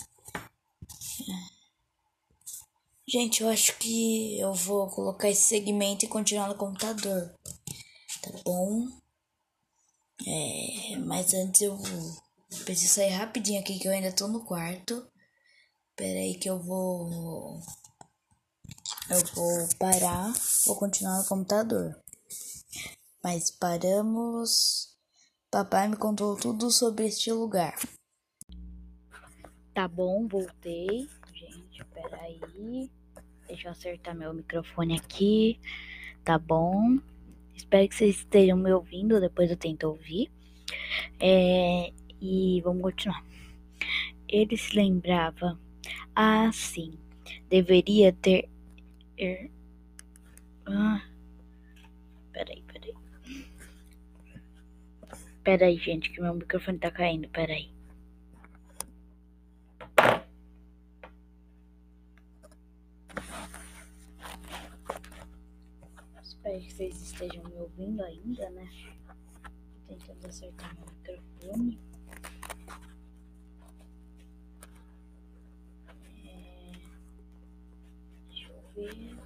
Gente, 3.12 3.43
eu 3.43 3.49
acho 3.49 3.76
que 3.76 4.38
eu 4.38 4.55
vou 4.55 4.88
colocar 4.88 5.29
esse 5.29 5.43
segmento 5.43 6.05
e 6.05 6.09
continuar 6.09 6.47
no 6.47 6.55
computador. 6.55 7.35
Tá 8.23 8.31
bom? 8.45 8.87
É, 10.25 10.97
mas 10.99 11.35
antes 11.35 11.61
eu 11.61 11.76
preciso 12.64 12.95
sair 12.95 13.09
rapidinho 13.09 13.61
aqui 13.61 13.81
que 13.81 13.88
eu 13.88 13.93
ainda 13.93 14.14
tô 14.14 14.29
no 14.29 14.45
quarto. 14.45 15.05
Pera 15.97 16.21
aí 16.21 16.38
que 16.38 16.49
eu 16.49 16.62
vou. 16.62 17.61
Eu 19.11 19.26
vou 19.35 19.69
parar, 19.76 20.33
vou 20.67 20.76
continuar 20.76 21.19
no 21.19 21.26
computador. 21.26 22.00
Mas 23.25 23.50
paramos. 23.50 24.97
Papai 25.50 25.88
me 25.88 25.97
contou 25.97 26.37
tudo 26.37 26.71
sobre 26.71 27.09
este 27.09 27.33
lugar. 27.33 27.75
Tá 29.75 29.88
bom, 29.88 30.29
voltei. 30.29 31.09
Gente, 31.35 31.85
peraí. 31.87 33.00
Deixa 33.50 33.66
eu 33.66 33.73
acertar 33.73 34.14
meu 34.14 34.33
microfone 34.33 34.97
aqui. 34.97 35.59
Tá 36.23 36.38
bom. 36.38 37.00
Espero 37.52 37.88
que 37.88 37.97
vocês 37.97 38.19
estejam 38.19 38.57
me 38.57 38.73
ouvindo. 38.73 39.21
Depois 39.21 39.50
eu 39.50 39.57
tento 39.57 39.88
ouvir. 39.88 40.30
É, 41.19 41.92
e 42.21 42.61
vamos 42.62 42.80
continuar. 42.80 43.25
Ele 44.28 44.57
se 44.57 44.76
lembrava. 44.76 45.59
Ah, 46.14 46.49
sim. 46.52 46.92
Deveria 47.49 48.12
ter. 48.12 48.49
Er, 49.19 49.50
ah, 50.66 51.02
peraí, 52.33 52.62
peraí. 52.73 52.95
Pera 55.42 55.66
aí, 55.66 55.76
gente, 55.76 56.09
que 56.11 56.21
meu 56.21 56.35
microfone 56.35 56.78
tá 56.78 56.92
caindo. 56.92 57.28
Pera 57.30 57.52
Espero 66.50 66.64
que 66.64 66.73
vocês 66.73 67.00
estejam 67.00 67.45
me 67.45 67.54
ouvindo 67.61 68.02
ainda, 68.02 68.50
né? 68.50 68.69
Tentando 69.87 70.26
acertar 70.26 70.75
meu 70.75 70.87
microfone. 70.87 71.78
É... 76.25 76.73
Deixa 78.26 78.52
eu 78.52 78.62
ver. 78.75 79.16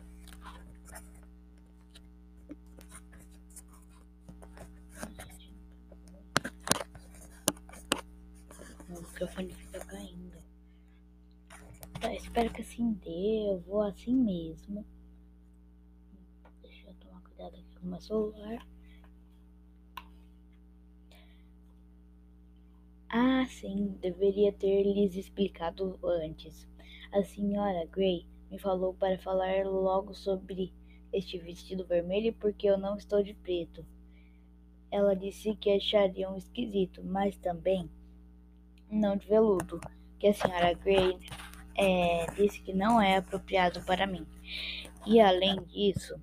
Meu 8.87 9.01
microfone 9.01 9.55
fica 9.55 9.81
caindo. 9.87 10.45
Tá, 12.03 12.13
espero 12.13 12.53
que 12.53 12.61
assim 12.61 12.93
dê. 12.93 13.51
Eu 13.51 13.61
vou 13.61 13.81
assim 13.81 14.15
mesmo. 14.15 14.85
Meu 17.83 18.01
celular. 18.01 18.67
Ah, 23.09 23.45
sim, 23.47 23.97
deveria 24.01 24.53
ter 24.53 24.83
lhes 24.83 25.15
explicado 25.15 25.99
antes. 26.03 26.67
A 27.13 27.23
senhora 27.23 27.87
Gray 27.87 28.27
me 28.51 28.59
falou 28.59 28.95
para 28.95 29.19
falar 29.19 29.65
logo 29.67 30.15
sobre 30.15 30.73
este 31.13 31.39
vestido 31.39 31.85
vermelho 31.85 32.35
porque 32.35 32.67
eu 32.67 32.77
não 32.77 32.97
estou 32.97 33.23
de 33.23 33.35
preto. 33.35 33.85
Ela 34.91 35.15
disse 35.15 35.55
que 35.57 35.71
achariam 35.71 36.37
esquisito, 36.37 37.03
mas 37.05 37.37
também 37.37 37.89
não 38.91 39.17
de 39.17 39.27
veludo, 39.27 39.81
que 40.19 40.29
a 40.29 40.35
senhora 40.35 40.73
Gray 40.73 41.19
é, 41.77 42.27
disse 42.33 42.61
que 42.61 42.73
não 42.73 43.01
é 43.01 43.17
apropriado 43.17 43.85
para 43.85 44.07
mim. 44.07 44.27
E 45.07 45.21
além 45.21 45.63
disso, 45.65 46.21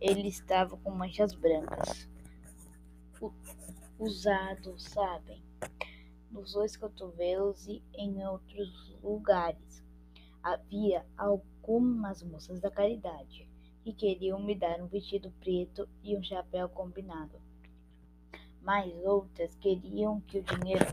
ele 0.00 0.28
estava 0.28 0.76
com 0.78 0.90
manchas 0.90 1.34
brancas. 1.34 2.08
Usado, 3.98 4.78
sabem? 4.78 5.42
nos 6.30 6.52
dois 6.52 6.76
cotovelos 6.76 7.66
e 7.66 7.82
em 7.94 8.24
outros 8.26 8.96
lugares. 9.02 9.84
Havia 10.42 11.04
algumas 11.16 12.22
moças 12.22 12.60
da 12.60 12.70
caridade 12.70 13.48
que 13.82 13.92
queriam 13.92 14.40
me 14.40 14.54
dar 14.54 14.80
um 14.80 14.86
vestido 14.86 15.32
preto 15.40 15.88
e 16.02 16.16
um 16.16 16.22
chapéu 16.22 16.68
combinado. 16.68 17.40
Mas 18.62 18.92
outras 19.04 19.54
queriam 19.56 20.20
que 20.20 20.38
o 20.38 20.42
dinheiro 20.42 20.84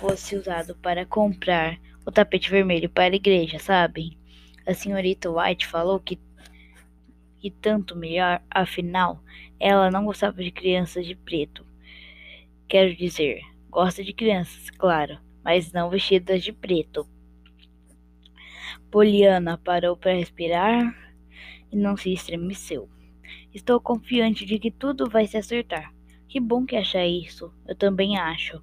fosse 0.00 0.34
usado 0.36 0.74
para 0.76 1.06
comprar 1.06 1.78
o 2.06 2.10
tapete 2.10 2.50
vermelho 2.50 2.88
para 2.88 3.14
a 3.14 3.16
igreja, 3.16 3.58
sabem? 3.58 4.18
A 4.66 4.74
senhorita 4.74 5.30
White 5.30 5.66
falou 5.66 6.00
que, 6.00 6.18
que 7.46 7.50
tanto 7.60 7.96
melhor, 7.96 8.42
afinal, 8.50 9.22
ela 9.60 9.90
não 9.90 10.04
gostava 10.04 10.42
de 10.42 10.50
crianças 10.50 11.06
de 11.06 11.14
preto. 11.14 11.64
Quero 12.68 12.94
dizer, 12.96 13.40
Gosta 13.76 14.02
de 14.02 14.14
crianças, 14.14 14.70
claro, 14.70 15.18
mas 15.44 15.70
não 15.70 15.90
vestidas 15.90 16.42
de 16.42 16.50
preto. 16.50 17.06
Poliana 18.90 19.58
parou 19.58 19.94
para 19.94 20.14
respirar 20.14 20.96
e 21.70 21.76
não 21.76 21.94
se 21.94 22.10
estremeceu. 22.10 22.88
Estou 23.52 23.78
confiante 23.78 24.46
de 24.46 24.58
que 24.58 24.70
tudo 24.70 25.10
vai 25.10 25.26
se 25.26 25.36
acertar. 25.36 25.92
Que 26.26 26.40
bom 26.40 26.64
que 26.64 26.74
acha 26.74 27.04
isso. 27.04 27.52
Eu 27.68 27.76
também 27.76 28.16
acho. 28.18 28.62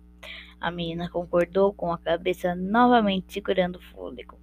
A 0.59 0.71
menina 0.71 1.07
concordou 1.07 1.71
com 1.71 1.93
a 1.93 1.99
cabeça 1.99 2.55
novamente 2.55 3.33
segurando 3.33 3.75
o 3.75 3.83
fôlego. 3.91 4.39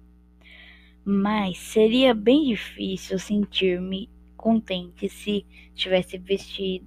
Mas 1.03 1.57
seria 1.57 2.13
bem 2.13 2.45
difícil 2.45 3.19
sentir-me 3.19 4.09
contente 4.41 5.07
se 5.07 5.45
estivesse 5.73 6.17
vestido, 6.17 6.85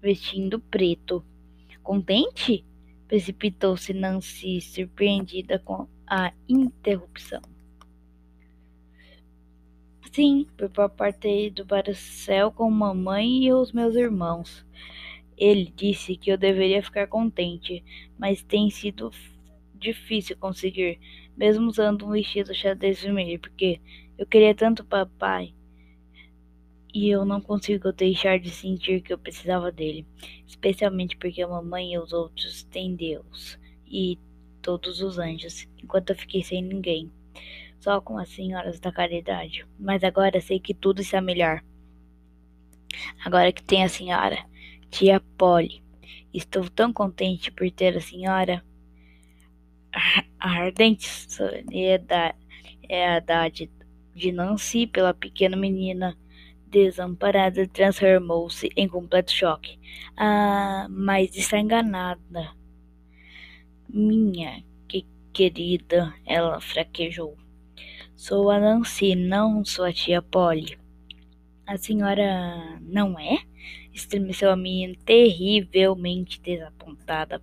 vestindo 0.00 0.58
preto. 0.58 1.22
Contente? 1.82 2.64
Precipitou-se 3.08 3.92
Nancy, 3.92 4.60
surpreendida 4.60 5.58
com 5.58 5.86
a 6.06 6.32
interrupção. 6.48 7.42
Sim, 10.12 10.46
por 10.56 11.12
ter 11.12 11.46
ido 11.46 11.66
para 11.66 11.90
o 11.90 11.94
céu 11.94 12.52
com 12.52 12.70
mamãe 12.70 13.44
e 13.44 13.52
os 13.52 13.72
meus 13.72 13.96
irmãos. 13.96 14.64
Ele 15.36 15.72
disse 15.74 16.16
que 16.16 16.30
eu 16.30 16.38
deveria 16.38 16.82
ficar 16.82 17.06
contente, 17.06 17.82
mas 18.18 18.42
tem 18.42 18.70
sido 18.70 19.10
difícil 19.74 20.36
conseguir, 20.36 21.00
mesmo 21.36 21.66
usando 21.66 22.06
um 22.06 22.12
vestido 22.12 22.54
xadrez 22.54 23.02
vermelho, 23.02 23.40
porque 23.40 23.80
eu 24.16 24.26
queria 24.26 24.54
tanto 24.54 24.84
papai 24.84 25.54
e 26.92 27.08
eu 27.08 27.24
não 27.24 27.40
consigo 27.40 27.90
deixar 27.92 28.38
de 28.38 28.50
sentir 28.50 29.00
que 29.00 29.12
eu 29.12 29.18
precisava 29.18 29.72
dele, 29.72 30.06
especialmente 30.46 31.16
porque 31.16 31.40
a 31.40 31.48
mamãe 31.48 31.94
e 31.94 31.98
os 31.98 32.12
outros 32.12 32.64
têm 32.64 32.94
Deus 32.94 33.58
e 33.86 34.18
todos 34.60 35.00
os 35.00 35.18
anjos, 35.18 35.66
enquanto 35.82 36.10
eu 36.10 36.16
fiquei 36.16 36.42
sem 36.42 36.62
ninguém, 36.62 37.10
só 37.80 38.00
com 38.00 38.18
as 38.18 38.28
senhoras 38.28 38.78
da 38.78 38.92
caridade. 38.92 39.66
Mas 39.78 40.04
agora 40.04 40.40
sei 40.40 40.60
que 40.60 40.74
tudo 40.74 41.00
está 41.00 41.20
melhor. 41.20 41.64
Agora 43.24 43.52
que 43.52 43.62
tem 43.62 43.82
a 43.82 43.88
senhora, 43.88 44.44
tia 44.90 45.18
Polly, 45.38 45.82
estou 46.32 46.68
tão 46.68 46.92
contente 46.92 47.50
por 47.50 47.70
ter 47.70 47.96
a 47.96 48.00
senhora. 48.00 48.62
A 50.38 50.50
ardente 50.50 51.06
solidariedade 51.08 52.36
é 52.88 53.20
de 54.14 54.32
Nancy 54.32 54.86
pela 54.86 55.14
pequena 55.14 55.56
menina 55.56 56.16
desamparada 56.72 57.68
transformou-se 57.68 58.70
em 58.74 58.88
completo 58.88 59.30
choque. 59.30 59.78
Ah, 60.16 60.86
mas 60.90 61.36
está 61.36 61.58
enganada. 61.58 62.50
Minha 63.88 64.64
que 64.88 65.06
querida, 65.32 66.14
ela 66.26 66.60
fraquejou. 66.60 67.36
Sou 68.16 68.50
a 68.50 68.58
Nancy, 68.58 69.14
não 69.14 69.64
sua 69.64 69.92
tia 69.92 70.22
Polly. 70.22 70.78
A 71.66 71.76
senhora 71.76 72.80
não 72.80 73.18
é? 73.18 73.38
Estremeceu 73.92 74.50
a 74.50 74.56
menina, 74.56 74.94
terrivelmente 75.04 76.40
desapontada. 76.40 77.42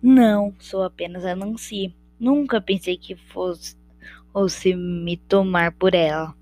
Não, 0.00 0.54
sou 0.60 0.84
apenas 0.84 1.24
a 1.24 1.34
Nancy. 1.34 1.94
Nunca 2.18 2.60
pensei 2.60 2.96
que 2.96 3.16
fosse, 3.16 3.76
fosse 4.32 4.74
me 4.74 5.16
tomar 5.16 5.72
por 5.72 5.94
ela. 5.94 6.34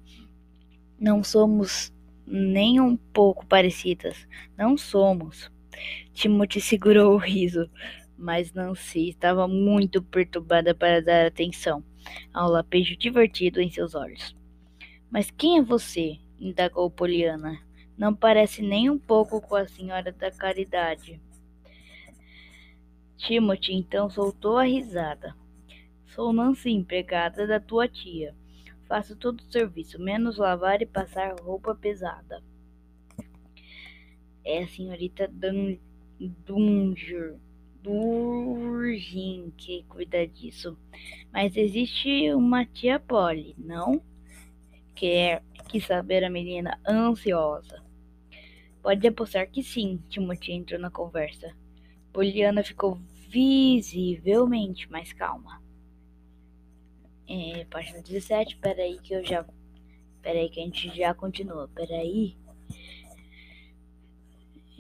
Não 0.98 1.22
somos 1.22 1.92
nem 2.26 2.80
um 2.80 2.96
pouco 2.96 3.46
parecidas. 3.46 4.26
Não 4.56 4.76
somos. 4.76 5.50
Timothy 6.12 6.60
segurou 6.60 7.14
o 7.14 7.18
riso, 7.18 7.70
mas 8.16 8.52
Nancy 8.52 9.10
estava 9.10 9.46
muito 9.46 10.02
perturbada 10.02 10.74
para 10.74 11.00
dar 11.00 11.26
atenção 11.26 11.84
ao 12.34 12.50
lapejo 12.50 12.96
divertido 12.96 13.60
em 13.60 13.70
seus 13.70 13.94
olhos. 13.94 14.36
Mas 15.10 15.30
quem 15.30 15.58
é 15.58 15.62
você? 15.62 16.18
indagou 16.38 16.90
Poliana. 16.90 17.58
Não 17.96 18.14
parece 18.14 18.62
nem 18.62 18.90
um 18.90 18.98
pouco 18.98 19.40
com 19.40 19.56
a 19.56 19.66
senhora 19.66 20.12
da 20.12 20.30
caridade. 20.30 21.20
Timothy 23.16 23.74
então 23.74 24.08
soltou 24.08 24.58
a 24.58 24.64
risada. 24.64 25.34
Sou 26.06 26.32
Nancy, 26.32 26.70
empregada 26.70 27.46
da 27.46 27.58
tua 27.58 27.88
tia. 27.88 28.34
Faço 28.88 29.14
todo 29.14 29.40
o 29.40 29.52
serviço, 29.52 30.00
menos 30.00 30.38
lavar 30.38 30.80
e 30.80 30.86
passar 30.86 31.38
roupa 31.40 31.74
pesada. 31.74 32.42
É 34.42 34.62
a 34.62 34.68
senhorita 34.68 35.30
Dunger, 36.18 37.36
Durgin 37.82 39.52
que 39.58 39.84
cuida 39.90 40.26
disso. 40.26 40.74
Mas 41.30 41.54
existe 41.54 42.32
uma 42.32 42.64
tia 42.64 42.98
Polly, 42.98 43.54
não? 43.58 44.00
Quer 44.94 45.42
que 45.68 45.82
saber 45.82 46.24
a 46.24 46.30
menina 46.30 46.80
ansiosa. 46.88 47.84
Pode 48.82 49.06
apostar 49.06 49.50
que 49.50 49.62
sim, 49.62 50.02
Timothy 50.08 50.52
entrou 50.52 50.80
na 50.80 50.90
conversa. 50.90 51.54
Poliana 52.10 52.64
ficou 52.64 52.98
visivelmente 53.28 54.90
mais 54.90 55.12
calma 55.12 55.67
é, 57.28 57.64
página 57.66 58.00
17. 58.02 58.56
Peraí 58.56 58.98
que 58.98 59.14
eu 59.14 59.24
já. 59.24 59.44
Peraí 60.22 60.48
que 60.48 60.60
a 60.60 60.64
gente 60.64 60.96
já 60.96 61.14
continua. 61.14 61.68
Peraí. 61.68 62.36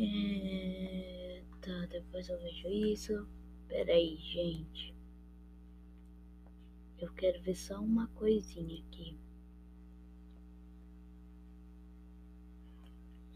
É, 0.00 1.42
tá, 1.60 1.86
depois 1.86 2.28
eu 2.28 2.38
vejo 2.40 2.68
isso. 2.68 3.28
Peraí, 3.68 4.16
gente. 4.16 4.94
Eu 6.98 7.12
quero 7.12 7.40
ver 7.42 7.54
só 7.54 7.80
uma 7.80 8.08
coisinha 8.08 8.82
aqui. 8.82 9.16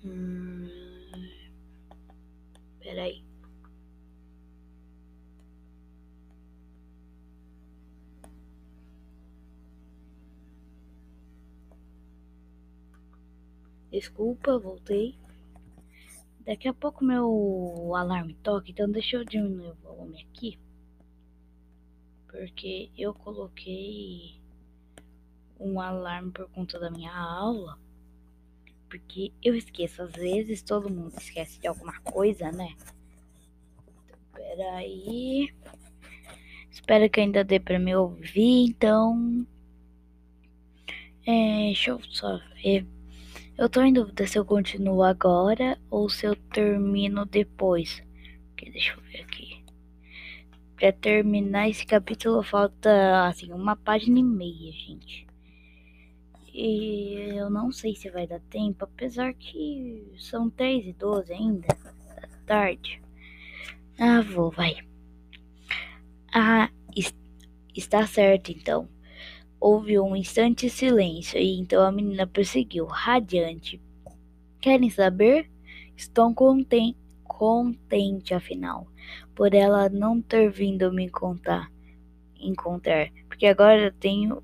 Hum, 0.05 0.69
peraí. 2.81 3.25
Desculpa, 13.93 14.59
voltei. 14.59 15.19
Daqui 16.47 16.67
a 16.67 16.73
pouco 16.73 17.05
meu 17.05 17.95
alarme 17.95 18.33
toca, 18.43 18.71
então 18.71 18.91
deixa 18.91 19.17
eu 19.17 19.25
diminuir 19.25 19.73
o 19.73 19.75
volume 19.75 20.23
aqui. 20.23 20.59
Porque 22.27 22.91
eu 22.97 23.13
coloquei 23.13 24.41
um 25.61 25.79
alarme 25.79 26.33
por 26.33 26.49
conta 26.49 26.81
da 26.81 26.91
minha 26.91 27.15
aula. 27.15 27.79
Porque 28.89 29.31
eu 29.43 29.55
esqueço, 29.55 30.03
às 30.03 30.13
vezes 30.13 30.63
todo 30.63 30.91
mundo 30.91 31.15
esquece 31.19 31.61
de 31.61 31.67
alguma 31.67 32.01
coisa, 32.01 32.51
né? 32.51 32.75
Então, 34.07 34.19
peraí. 34.33 35.55
Espero 36.71 37.11
que 37.11 37.21
ainda 37.21 37.45
dê 37.45 37.61
para 37.61 37.79
me 37.79 37.95
ouvir, 37.95 38.71
então. 38.71 39.47
É, 41.27 41.67
deixa 41.67 41.91
eu 41.91 42.01
só 42.05 42.39
ver. 42.55 42.87
Eu 43.59 43.69
tô 43.69 43.83
em 43.83 43.93
dúvida 43.93 44.27
se 44.27 44.39
eu 44.39 44.45
continuo 44.45 45.03
agora 45.03 45.79
ou 45.91 46.09
se 46.09 46.27
eu 46.27 46.35
termino 46.35 47.27
depois. 47.27 48.03
Deixa 48.57 48.95
eu 48.95 49.03
ver 49.03 49.21
aqui. 49.21 49.63
Pra 50.77 50.91
terminar 50.93 51.69
esse 51.69 51.85
capítulo 51.85 52.43
falta 52.43 53.27
assim 53.27 53.53
uma 53.53 53.77
página 53.77 54.19
e 54.19 54.23
meia, 54.23 54.73
gente. 54.73 55.27
E 56.55 57.35
eu 57.35 57.51
não 57.51 57.71
sei 57.71 57.95
se 57.95 58.11
vai 58.11 58.27
dar 58.27 58.41
tempo, 58.41 58.85
apesar 58.85 59.35
que 59.35 60.13
são 60.19 60.49
3 60.51 60.87
e 60.87 60.93
12 60.93 61.33
ainda, 61.33 61.69
da 61.69 62.29
tarde. 62.47 63.03
Ah, 63.99 64.23
vou, 64.23 64.51
vai. 64.51 64.77
Ah, 66.35 66.71
está 67.75 68.07
certo 68.07 68.51
então. 68.51 68.89
Houve 69.65 69.97
um 70.01 70.17
instante 70.17 70.67
de 70.67 70.71
silêncio 70.71 71.39
e 71.39 71.57
então 71.57 71.87
a 71.87 71.93
menina 71.93 72.27
prosseguiu, 72.27 72.85
radiante. 72.85 73.81
Querem 74.61 74.91
saber? 74.91 75.49
Estou 75.97 76.35
contente, 76.35 76.99
contente 77.23 78.35
afinal, 78.35 78.89
por 79.37 79.55
ela 79.55 79.89
não 79.89 80.21
ter 80.21 80.51
vindo 80.51 80.93
me 80.93 81.09
contar, 81.09 81.71
encontrar, 82.41 83.09
porque 83.29 83.47
agora 83.47 83.83
eu 83.83 83.93
tenho 83.93 84.43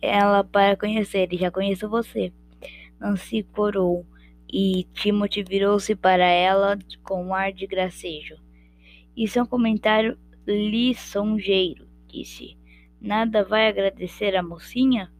ela 0.00 0.44
para 0.44 0.76
conhecer 0.76 1.26
e 1.32 1.38
já 1.38 1.50
conheço 1.50 1.88
você. 1.88 2.32
Nancy 3.00 3.42
corou 3.42 4.06
e 4.48 4.84
Timothy 4.94 5.42
virou-se 5.42 5.96
para 5.96 6.24
ela 6.24 6.78
com 7.02 7.20
um 7.20 7.34
ar 7.34 7.52
de 7.52 7.66
gracejo. 7.66 8.36
Isso 9.16 9.40
é 9.40 9.42
um 9.42 9.46
comentário 9.46 10.16
lisonjeiro, 10.46 11.88
disse. 12.06 12.61
Nada 13.04 13.42
vai 13.42 13.66
agradecer 13.66 14.36
a 14.36 14.44
mocinha? 14.44 15.12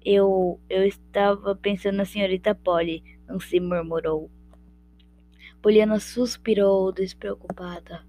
Eu, 0.00 0.60
eu 0.70 0.86
estava 0.86 1.56
pensando 1.56 1.96
na 1.96 2.04
senhorita 2.04 2.54
Polly, 2.54 3.02
Nancy 3.26 3.58
murmurou. 3.58 4.30
Poliana 5.60 5.98
suspirou, 5.98 6.92
despreocupada. 6.92 8.06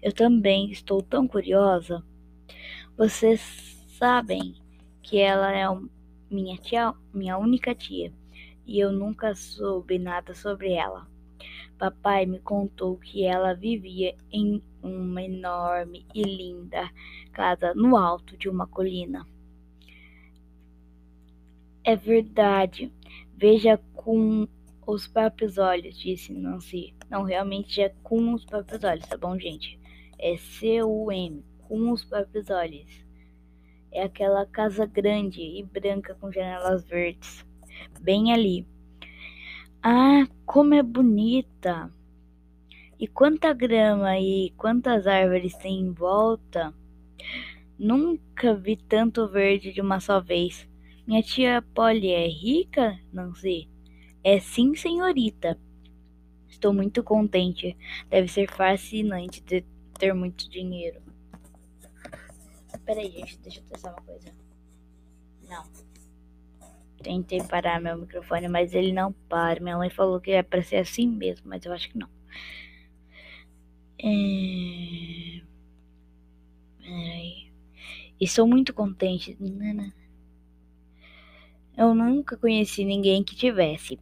Eu 0.00 0.14
também 0.14 0.70
estou 0.70 1.02
tão 1.02 1.28
curiosa. 1.28 2.02
Vocês 2.96 3.84
sabem 3.98 4.54
que 5.02 5.18
ela 5.18 5.54
é 5.54 5.66
minha 6.30 6.56
tia, 6.56 6.94
minha 7.12 7.36
única 7.36 7.74
tia, 7.74 8.10
e 8.66 8.80
eu 8.80 8.90
nunca 8.90 9.34
soube 9.34 9.98
nada 9.98 10.34
sobre 10.34 10.72
ela. 10.72 11.06
Papai 11.76 12.24
me 12.24 12.38
contou 12.38 12.96
que 12.96 13.24
ela 13.24 13.52
vivia 13.52 14.16
em 14.30 14.62
uma 14.82 15.22
enorme 15.22 16.06
e 16.14 16.22
linda 16.22 16.90
casa 17.32 17.74
no 17.74 17.96
alto 17.96 18.36
de 18.36 18.48
uma 18.48 18.66
colina. 18.66 19.26
É 21.84 21.96
verdade. 21.96 22.92
Veja 23.34 23.78
com 23.94 24.46
os 24.86 25.06
próprios 25.06 25.58
olhos, 25.58 25.98
disse 25.98 26.32
Nancy. 26.32 26.94
Não, 27.10 27.22
realmente 27.22 27.80
é 27.80 27.90
com 28.02 28.32
os 28.34 28.44
próprios 28.44 28.82
olhos, 28.84 29.06
tá 29.06 29.16
bom, 29.16 29.38
gente? 29.38 29.78
É 30.18 30.36
C-U-M, 30.36 31.44
com 31.68 31.90
os 31.90 32.04
próprios 32.04 32.50
olhos. 32.50 33.04
É 33.90 34.04
aquela 34.04 34.46
casa 34.46 34.86
grande 34.86 35.40
e 35.42 35.62
branca 35.62 36.14
com 36.14 36.32
janelas 36.32 36.84
verdes. 36.84 37.44
Bem 38.00 38.32
ali. 38.32 38.66
Ah, 39.82 40.26
como 40.46 40.74
é 40.74 40.82
bonita! 40.82 41.90
E 43.02 43.08
quanta 43.08 43.52
grama 43.52 44.16
e 44.16 44.50
quantas 44.56 45.08
árvores 45.08 45.56
tem 45.56 45.80
em 45.80 45.92
volta! 45.92 46.72
Nunca 47.76 48.54
vi 48.54 48.76
tanto 48.76 49.26
verde 49.26 49.72
de 49.72 49.80
uma 49.80 49.98
só 49.98 50.20
vez. 50.20 50.68
Minha 51.04 51.20
tia 51.20 51.60
Polly 51.74 52.12
é 52.12 52.28
rica, 52.28 52.96
Nancy? 53.12 53.68
É 54.22 54.38
sim, 54.38 54.76
senhorita. 54.76 55.58
Estou 56.48 56.72
muito 56.72 57.02
contente. 57.02 57.76
Deve 58.08 58.28
ser 58.28 58.48
fascinante 58.48 59.42
ter 59.42 60.14
muito 60.14 60.48
dinheiro. 60.48 61.02
Peraí, 62.84 63.10
gente, 63.10 63.36
deixa 63.40 63.58
eu 63.58 63.64
testar 63.64 63.90
uma 63.94 64.02
coisa. 64.02 64.32
Não. 65.48 65.64
Tentei 67.02 67.42
parar 67.42 67.80
meu 67.80 67.98
microfone, 67.98 68.46
mas 68.46 68.72
ele 68.72 68.92
não 68.92 69.12
para. 69.12 69.58
Minha 69.58 69.76
mãe 69.76 69.90
falou 69.90 70.20
que 70.20 70.30
é 70.30 70.44
pra 70.44 70.62
ser 70.62 70.76
assim 70.76 71.08
mesmo, 71.08 71.48
mas 71.48 71.64
eu 71.64 71.72
acho 71.72 71.90
que 71.90 71.98
não. 71.98 72.08
É... 74.02 75.40
Peraí. 76.78 77.52
E 78.20 78.28
sou 78.28 78.46
muito 78.46 78.74
contente. 78.74 79.36
Eu 81.76 81.94
nunca 81.94 82.36
conheci 82.36 82.84
ninguém 82.84 83.24
que 83.24 83.34
tivesse, 83.34 83.98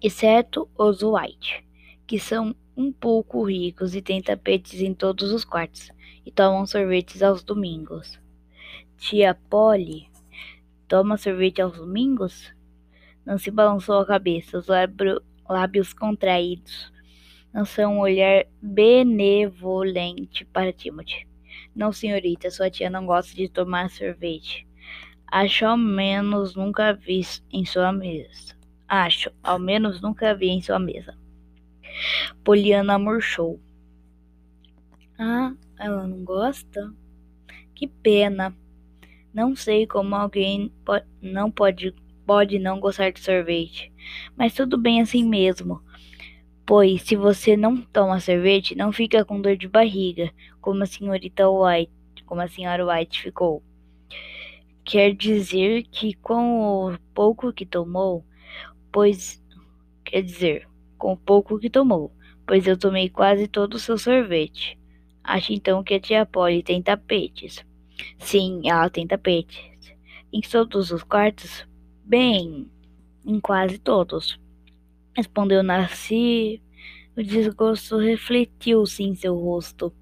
exceto 0.00 0.68
os 0.78 1.02
White, 1.02 1.64
que 2.06 2.18
são 2.18 2.54
um 2.76 2.92
pouco 2.92 3.42
ricos 3.42 3.94
e 3.94 4.00
têm 4.00 4.22
tapetes 4.22 4.80
em 4.80 4.94
todos 4.94 5.32
os 5.32 5.44
quartos 5.44 5.90
e 6.24 6.30
tomam 6.30 6.64
sorvetes 6.64 7.22
aos 7.22 7.42
domingos. 7.42 8.20
Tia 8.96 9.34
Polly 9.34 10.08
Toma 10.88 11.18
sorvete 11.18 11.60
aos 11.60 11.76
domingos? 11.76 12.50
Nancy 13.26 13.50
balançou 13.50 14.00
a 14.00 14.06
cabeça, 14.06 14.56
os 14.56 14.66
lábios 15.46 15.92
contraídos. 15.92 16.90
Lançou 17.58 17.86
um 17.86 17.98
olhar 17.98 18.44
benevolente 18.62 20.44
para 20.44 20.72
Timothy. 20.72 21.26
Não, 21.74 21.90
senhorita, 21.90 22.48
sua 22.52 22.70
tia 22.70 22.88
não 22.88 23.04
gosta 23.04 23.34
de 23.34 23.48
tomar 23.48 23.90
sorvete. 23.90 24.64
Acho 25.26 25.66
ao 25.66 25.76
menos 25.76 26.54
nunca 26.54 26.92
vi 26.92 27.20
em 27.50 27.64
sua 27.64 27.92
mesa. 27.92 28.56
Acho, 28.86 29.32
ao 29.42 29.58
menos 29.58 30.00
nunca 30.00 30.36
vi 30.36 30.50
em 30.50 30.62
sua 30.62 30.78
mesa. 30.78 31.18
Poliana 32.44 32.96
murchou. 32.96 33.58
Ah, 35.18 35.52
ela 35.80 36.06
não 36.06 36.22
gosta? 36.22 36.94
Que 37.74 37.88
pena. 37.88 38.56
Não 39.34 39.56
sei 39.56 39.84
como 39.84 40.14
alguém 40.14 40.72
po 40.84 40.92
não 41.20 41.50
pode, 41.50 41.92
pode 42.24 42.56
não 42.60 42.78
gostar 42.78 43.10
de 43.10 43.18
sorvete, 43.18 43.92
mas 44.36 44.54
tudo 44.54 44.78
bem 44.78 45.00
assim 45.00 45.28
mesmo. 45.28 45.82
Pois 46.68 47.00
se 47.00 47.16
você 47.16 47.56
não 47.56 47.80
toma 47.80 48.20
sorvete, 48.20 48.74
não 48.74 48.92
fica 48.92 49.24
com 49.24 49.40
dor 49.40 49.56
de 49.56 49.66
barriga, 49.66 50.30
como 50.60 50.82
a 50.82 50.86
senhorita 50.86 51.48
White, 51.48 51.90
como 52.26 52.42
a 52.42 52.46
senhora 52.46 52.86
White 52.86 53.22
ficou. 53.22 53.62
Quer 54.84 55.14
dizer 55.14 55.84
que 55.84 56.12
com 56.12 56.92
o 56.92 56.98
pouco 57.14 57.54
que 57.54 57.64
tomou, 57.64 58.22
pois 58.92 59.42
quer 60.04 60.20
dizer, 60.20 60.68
com 60.98 61.14
o 61.14 61.16
pouco 61.16 61.58
que 61.58 61.70
tomou, 61.70 62.12
pois 62.46 62.66
eu 62.66 62.76
tomei 62.76 63.08
quase 63.08 63.48
todo 63.48 63.76
o 63.76 63.78
seu 63.78 63.96
sorvete. 63.96 64.78
Acho 65.24 65.54
então 65.54 65.82
que 65.82 65.94
a 65.94 66.00
tia 66.00 66.26
Polly 66.26 66.62
tem 66.62 66.82
tapetes. 66.82 67.64
Sim, 68.18 68.60
ela 68.66 68.90
tem 68.90 69.06
tapetes. 69.06 69.58
Em 70.30 70.42
todos 70.42 70.90
os 70.90 71.02
quartos? 71.02 71.66
Bem, 72.04 72.70
em 73.24 73.40
quase 73.40 73.78
todos. 73.78 74.38
Respondeu 75.18 75.64
Nasci. 75.64 76.62
O 77.16 77.22
desgosto 77.24 77.96
refletiu-se 77.96 79.02
em 79.02 79.16
seu 79.16 79.34
rosto. 79.34 79.92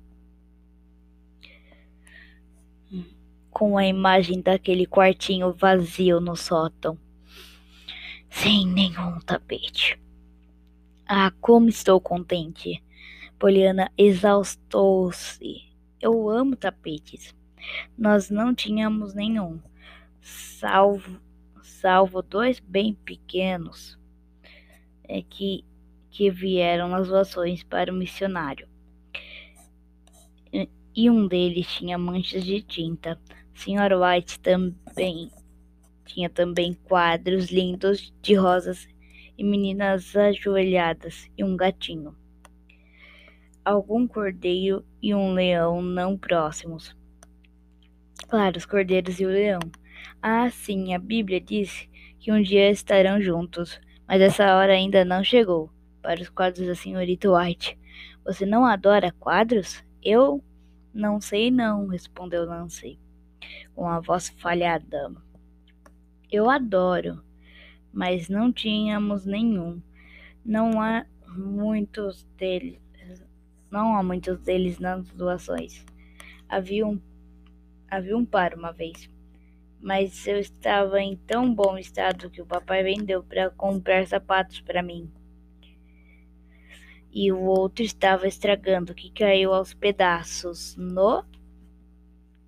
Com 3.48 3.78
a 3.78 3.86
imagem 3.86 4.42
daquele 4.42 4.86
quartinho 4.86 5.54
vazio 5.54 6.20
no 6.20 6.36
sótão. 6.36 6.98
Sem 8.28 8.66
nenhum 8.66 9.18
tapete. 9.20 9.98
Ah, 11.08 11.32
como 11.40 11.70
estou 11.70 11.98
contente! 11.98 12.84
Poliana 13.38 13.90
exaustou-se. 13.96 15.62
Eu 15.98 16.28
amo 16.28 16.56
tapetes. 16.56 17.34
Nós 17.96 18.28
não 18.28 18.54
tínhamos 18.54 19.14
nenhum, 19.14 19.62
salvo, 20.20 21.18
salvo 21.62 22.20
dois 22.20 22.60
bem 22.60 22.92
pequenos 22.92 23.98
é, 25.08 25.22
que, 25.22 25.64
que 26.10 26.30
vieram 26.30 26.88
nas 26.88 27.08
doações 27.08 27.62
para 27.62 27.92
o 27.92 27.96
missionário. 27.96 28.68
E 30.94 31.10
um 31.10 31.28
deles 31.28 31.66
tinha 31.66 31.98
manchas 31.98 32.42
de 32.42 32.62
tinta. 32.62 33.20
Sr. 33.54 33.92
White 34.00 34.40
também 34.40 35.30
tinha 36.06 36.30
também 36.30 36.72
quadros 36.72 37.50
lindos 37.50 38.14
de 38.22 38.34
rosas 38.34 38.88
e 39.36 39.44
meninas 39.44 40.16
ajoelhadas 40.16 41.28
e 41.36 41.44
um 41.44 41.56
gatinho. 41.56 42.16
Algum 43.62 44.06
cordeiro 44.06 44.84
e 45.02 45.14
um 45.14 45.34
leão 45.34 45.82
não 45.82 46.16
próximos. 46.16 46.96
Claro, 48.28 48.56
os 48.56 48.64
cordeiros 48.64 49.20
e 49.20 49.26
o 49.26 49.28
leão. 49.28 49.60
Ah, 50.22 50.48
sim, 50.48 50.94
a 50.94 50.98
Bíblia 50.98 51.40
diz 51.40 51.88
que 52.18 52.32
um 52.32 52.40
dia 52.40 52.70
estarão 52.70 53.20
juntos, 53.20 53.78
mas 54.06 54.20
essa 54.20 54.56
hora 54.56 54.72
ainda 54.72 55.04
não 55.04 55.22
chegou. 55.24 55.70
Para 56.02 56.20
os 56.20 56.28
quadros 56.28 56.66
da 56.66 56.74
senhorita 56.74 57.30
White. 57.30 57.78
Você 58.24 58.46
não 58.46 58.64
adora 58.64 59.12
quadros? 59.18 59.84
Eu 60.02 60.42
não 60.96 61.20
sei 61.20 61.50
não, 61.50 61.88
respondeu 61.88 62.46
Nancy, 62.46 62.98
com 63.74 63.88
a 63.88 64.00
voz 64.00 64.30
falhada. 64.38 65.12
Eu 66.32 66.48
adoro, 66.48 67.22
mas 67.92 68.28
não 68.28 68.52
tínhamos 68.52 69.26
nenhum. 69.26 69.80
Não 70.44 70.80
há 70.80 71.04
muitos 71.26 72.24
deles, 72.36 72.80
não 73.70 73.94
há 73.94 74.02
muitos 74.02 74.40
deles 74.40 74.78
nas 74.78 75.06
doações. 75.10 75.84
Havia 76.48 76.86
um, 76.86 77.00
havia 77.90 78.16
um 78.16 78.24
par 78.24 78.54
uma 78.54 78.72
vez, 78.72 79.10
mas 79.86 80.26
eu 80.26 80.36
estava 80.40 81.00
em 81.00 81.14
tão 81.14 81.54
bom 81.54 81.78
estado 81.78 82.28
que 82.28 82.42
o 82.42 82.46
papai 82.46 82.82
vendeu 82.82 83.22
para 83.22 83.50
comprar 83.50 84.04
sapatos 84.04 84.60
para 84.60 84.82
mim. 84.82 85.08
E 87.12 87.30
o 87.30 87.38
outro 87.42 87.84
estava 87.84 88.26
estragando, 88.26 88.92
que 88.92 89.12
caiu 89.12 89.54
aos 89.54 89.72
pedaços 89.74 90.74
no. 90.76 91.24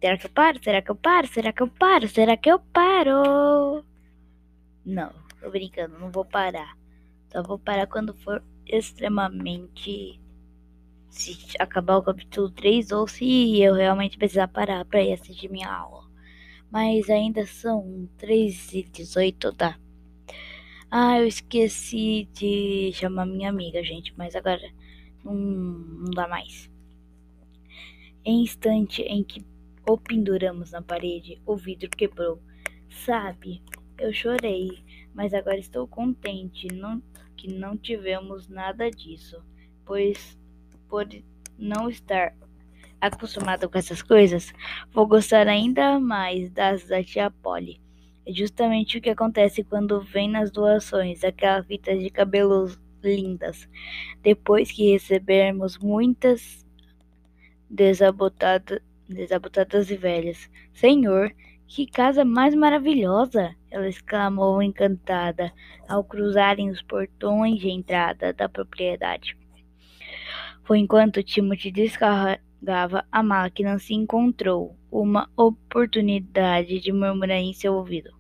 Será 0.01 0.19
que 0.19 0.27
eu 0.27 0.31
paro? 0.31 0.59
Será 0.61 0.83
que 0.83 0.91
eu 0.91 0.97
paro? 0.97 1.29
Será 1.29 1.53
que 1.53 1.63
eu 1.63 1.69
paro? 1.69 2.09
Será 2.09 2.37
que 2.37 2.51
eu 2.51 2.59
paro? 2.59 3.85
Não, 4.85 5.13
tô 5.41 5.49
brincando, 5.49 5.97
não 5.97 6.11
vou 6.11 6.25
parar. 6.25 6.77
Só 7.31 7.41
vou 7.41 7.57
parar 7.57 7.87
quando 7.87 8.15
for 8.15 8.43
extremamente. 8.67 10.21
Se 11.09 11.39
acabar 11.57 11.99
o 11.99 12.03
capítulo 12.03 12.51
3 12.51 12.91
ou 12.91 13.07
se 13.07 13.63
eu 13.63 13.75
realmente 13.75 14.19
precisar 14.19 14.49
parar 14.49 14.85
para 14.85 15.01
ir 15.01 15.13
assistir 15.13 15.49
minha 15.49 15.73
aula. 15.73 16.08
Mas 16.71 17.09
ainda 17.09 17.47
são 17.47 18.09
3 18.19 18.75
e 18.75 18.83
18, 18.83 19.53
tá? 19.53 19.79
Ah, 20.91 21.19
eu 21.19 21.27
esqueci 21.27 22.29
de 22.33 22.91
chamar 22.93 23.27
minha 23.27 23.51
amiga, 23.51 23.83
gente, 23.83 24.13
mas 24.17 24.35
agora 24.35 24.73
não, 25.25 25.35
não 25.35 26.11
dá 26.11 26.27
mais. 26.29 26.71
Em 28.25 28.43
instante 28.43 29.03
em 29.03 29.23
que 29.23 29.45
o 29.89 29.97
penduramos 29.97 30.73
na 30.73 30.83
parede, 30.83 31.41
o 31.47 31.57
vidro 31.57 31.89
quebrou. 31.91 32.43
Sabe, 32.91 33.63
eu 33.99 34.13
chorei 34.13 34.83
mas 35.19 35.35
agora 35.35 35.59
estou 35.59 35.89
contente 35.89 36.69
não, 36.69 37.03
que 37.37 37.53
não 37.53 37.77
tivemos 37.77 38.49
nada 38.49 38.89
disso, 38.89 39.43
pois 39.85 40.39
por 40.89 41.09
não 41.59 41.91
estar 41.91 42.37
acostumado 43.01 43.69
com 43.69 43.79
essas 43.79 44.03
coisas, 44.03 44.53
vou 44.93 45.07
gostar 45.07 45.47
ainda 45.49 45.99
mais 45.99 46.51
das 46.51 46.87
da 46.87 47.03
tia 47.03 47.31
Polly. 47.31 47.81
É 48.27 48.33
justamente 48.33 48.99
o 48.99 49.01
que 49.01 49.11
acontece 49.11 49.65
quando 49.65 50.01
vem 50.01 50.29
nas 50.29 50.51
doações 50.51 51.25
aquelas 51.25 51.67
fitas 51.67 51.99
de 51.99 52.11
cabelos 52.11 52.79
lindas. 53.03 53.69
Depois 54.23 54.71
que 54.71 54.93
recebermos 54.93 55.79
muitas 55.79 56.67
desabotadas, 57.71 58.81
desabotadas 59.09 59.91
e 59.91 59.97
velhas. 59.97 60.51
Senhor, 60.75 61.33
que 61.67 61.87
casa 61.87 62.25
mais 62.25 62.55
maravilhosa! 62.55 63.55
ela 63.71 63.89
exclamou 63.89 64.63
encantada 64.63 65.53
ao 65.89 66.03
cruzarem 66.03 66.71
os 66.71 66.83
portões 66.83 67.59
de 67.61 67.69
entrada 67.69 68.33
da 68.33 68.49
propriedade. 68.49 69.37
Foi 70.65 70.79
enquanto 70.79 71.23
Timothy 71.23 71.71
descarregava 71.71 72.48
a 73.11 73.23
máquina 73.23 73.79
se 73.79 73.95
encontrou 73.95 74.77
uma 74.91 75.31
oportunidade 75.37 76.81
de 76.81 76.93
murmurar 76.93 77.39
em 77.39 77.53
seu 77.53 77.75
ouvido. 77.75 78.11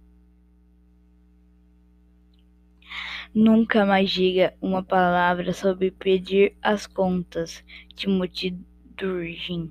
Nunca 3.34 3.84
mais 3.84 4.10
diga 4.10 4.54
uma 4.60 4.82
palavra 4.82 5.52
sobre 5.52 5.90
pedir 5.90 6.56
as 6.62 6.86
contas, 6.86 7.62
Timothy 7.94 8.58
Durgin. 8.96 9.70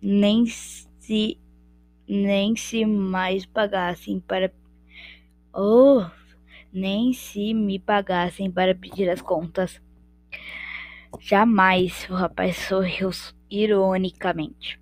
Nem 0.00 0.46
se 0.46 1.38
nem 2.08 2.54
se 2.54 2.86
mais 2.86 3.44
pagassem 3.44 4.20
para 4.20 4.52
oh, 5.52 6.04
nem 6.72 7.12
se 7.12 7.52
me 7.52 7.78
pagassem 7.78 8.50
para 8.50 8.74
pedir 8.74 9.08
as 9.08 9.20
contas. 9.20 9.80
Jamais, 11.18 12.06
o 12.08 12.14
rapaz 12.14 12.56
sorriu 12.56 13.10
ironicamente. 13.50 14.80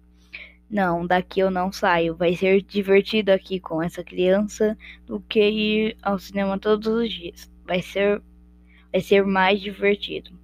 Não, 0.70 1.07
daqui 1.07 1.40
eu 1.40 1.50
não 1.50 1.70
saio. 1.70 2.16
Vai 2.16 2.35
ser 2.35 2.62
divertido 2.62 3.31
aqui 3.31 3.61
com 3.61 3.83
essa 3.83 4.03
criança 4.03 4.77
do 5.07 5.20
que 5.20 5.40
ir 5.40 5.96
ao 6.03 6.18
cinema 6.18 6.59
todos 6.59 6.87
os 6.87 7.12
dias. 7.12 7.50
Vai 7.64 7.83
ser 7.83 8.22
vai 8.90 9.00
ser 9.00 9.24
mais 9.24 9.61
divertido 9.61 10.38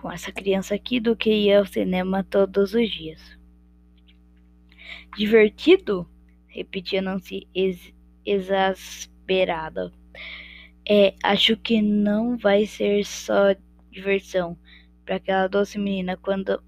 com 0.00 0.10
essa 0.10 0.32
criança 0.32 0.74
aqui 0.74 0.98
do 0.98 1.14
que 1.14 1.30
ir 1.30 1.54
ao 1.54 1.66
cinema 1.66 2.24
todos 2.24 2.72
os 2.74 2.90
dias. 2.90 3.38
Divertido? 5.16 6.08
repetia 6.48 7.02
Nancy 7.02 7.46
ex 7.54 7.92
exasperada. 8.24 9.92
É, 10.88 11.14
acho 11.22 11.56
que 11.56 11.82
não 11.82 12.36
vai 12.36 12.66
ser 12.66 13.04
só 13.04 13.54
diversão 13.90 14.58
para 15.10 15.16
aquela 15.16 15.48
doce 15.48 15.76
menina 15.76 16.16
quando 16.16 16.62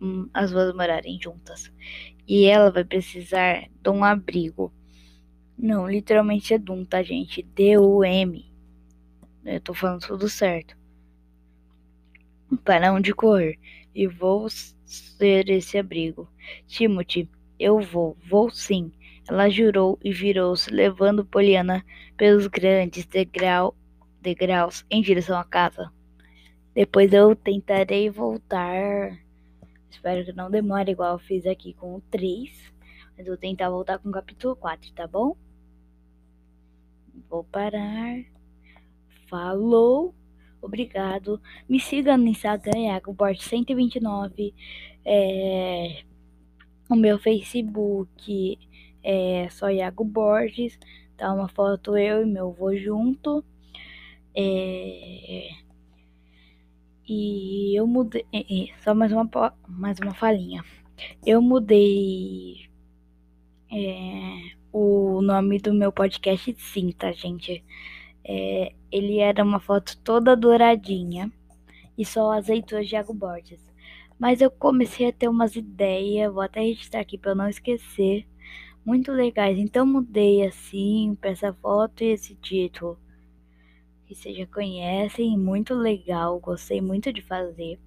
hum, 0.00 0.30
as 0.32 0.52
duas 0.52 0.72
morarem 0.72 1.20
juntas. 1.20 1.72
E 2.24 2.44
ela 2.44 2.70
vai 2.70 2.84
precisar 2.84 3.68
de 3.82 3.90
um 3.90 4.04
abrigo. 4.04 4.72
Não, 5.58 5.90
literalmente 5.90 6.54
é 6.54 6.58
Dum, 6.58 6.84
tá, 6.84 7.02
gente? 7.02 7.42
D-U-M. 7.42 8.48
Eu 9.44 9.60
tô 9.60 9.74
falando 9.74 10.06
tudo 10.06 10.28
certo. 10.28 10.78
Para 12.62 12.92
onde 12.92 13.12
correr? 13.12 13.58
E 13.92 14.06
vou 14.06 14.48
ser 14.48 15.50
esse 15.50 15.76
abrigo. 15.76 16.28
Timothy, 16.68 17.28
eu 17.58 17.80
vou, 17.80 18.16
vou 18.24 18.50
sim. 18.50 18.92
Ela 19.28 19.50
jurou 19.50 19.98
e 20.00 20.12
virou-se, 20.12 20.70
levando 20.70 21.24
Poliana 21.24 21.84
pelos 22.16 22.46
grandes 22.46 23.04
degrau, 23.04 23.76
degraus 24.22 24.86
em 24.88 25.02
direção 25.02 25.36
à 25.36 25.44
casa. 25.44 25.90
Depois 26.80 27.12
eu 27.12 27.36
tentarei 27.36 28.08
voltar. 28.08 29.20
Espero 29.90 30.24
que 30.24 30.32
não 30.32 30.50
demore 30.50 30.92
igual 30.92 31.12
eu 31.12 31.18
fiz 31.18 31.44
aqui 31.44 31.74
com 31.74 31.96
o 31.96 32.00
3. 32.10 32.72
Mas 33.18 33.26
vou 33.26 33.36
tentar 33.36 33.68
voltar 33.68 33.98
com 33.98 34.08
o 34.08 34.12
capítulo 34.12 34.56
4, 34.56 34.90
tá 34.94 35.06
bom? 35.06 35.36
Vou 37.28 37.44
parar. 37.44 38.24
Falou. 39.28 40.14
Obrigado. 40.62 41.38
Me 41.68 41.78
siga 41.78 42.16
no 42.16 42.28
Instagram, 42.28 42.98
IagoBort129. 42.98 44.54
É 45.04 46.02
o 46.88 46.96
meu 46.96 47.18
Facebook 47.18 48.58
é 49.04 49.50
só 49.50 49.70
Iago 49.70 50.02
Borges. 50.02 50.78
Tá 51.14 51.30
uma 51.30 51.50
foto 51.50 51.94
eu 51.98 52.22
e 52.22 52.24
meu 52.24 52.48
avô 52.48 52.74
junto. 52.74 53.44
É... 54.34 55.69
E 57.12 57.74
eu 57.76 57.88
mudei. 57.88 58.24
É, 58.32 58.38
é, 58.38 58.78
só 58.84 58.94
mais 58.94 59.10
uma, 59.10 59.28
mais 59.66 59.98
uma 59.98 60.14
falinha. 60.14 60.64
Eu 61.26 61.42
mudei 61.42 62.70
é, 63.68 64.52
o 64.72 65.20
nome 65.20 65.58
do 65.58 65.74
meu 65.74 65.90
podcast 65.90 66.54
sim, 66.56 66.92
tá, 66.92 67.10
gente? 67.10 67.64
É, 68.24 68.72
ele 68.92 69.18
era 69.18 69.42
uma 69.42 69.58
foto 69.58 69.98
toda 70.04 70.36
douradinha 70.36 71.32
e 71.98 72.04
só 72.04 72.30
azeitonas 72.30 72.86
de 72.88 72.94
Iago 72.94 73.12
Borges. 73.12 73.60
Mas 74.16 74.40
eu 74.40 74.50
comecei 74.50 75.08
a 75.08 75.12
ter 75.12 75.28
umas 75.28 75.56
ideias, 75.56 76.32
vou 76.32 76.42
até 76.42 76.60
registrar 76.60 77.00
aqui 77.00 77.18
para 77.18 77.32
eu 77.32 77.36
não 77.36 77.48
esquecer, 77.48 78.24
muito 78.84 79.10
legais. 79.10 79.58
Então 79.58 79.84
mudei 79.84 80.46
assim 80.46 81.16
para 81.20 81.30
essa 81.30 81.52
foto 81.54 82.04
e 82.04 82.12
esse 82.12 82.36
título. 82.36 82.96
Que 84.10 84.16
vocês 84.16 84.36
já 84.36 84.46
conhecem, 84.48 85.38
muito 85.38 85.72
legal, 85.72 86.40
gostei 86.40 86.80
muito 86.80 87.12
de 87.12 87.22
fazer. 87.22 87.78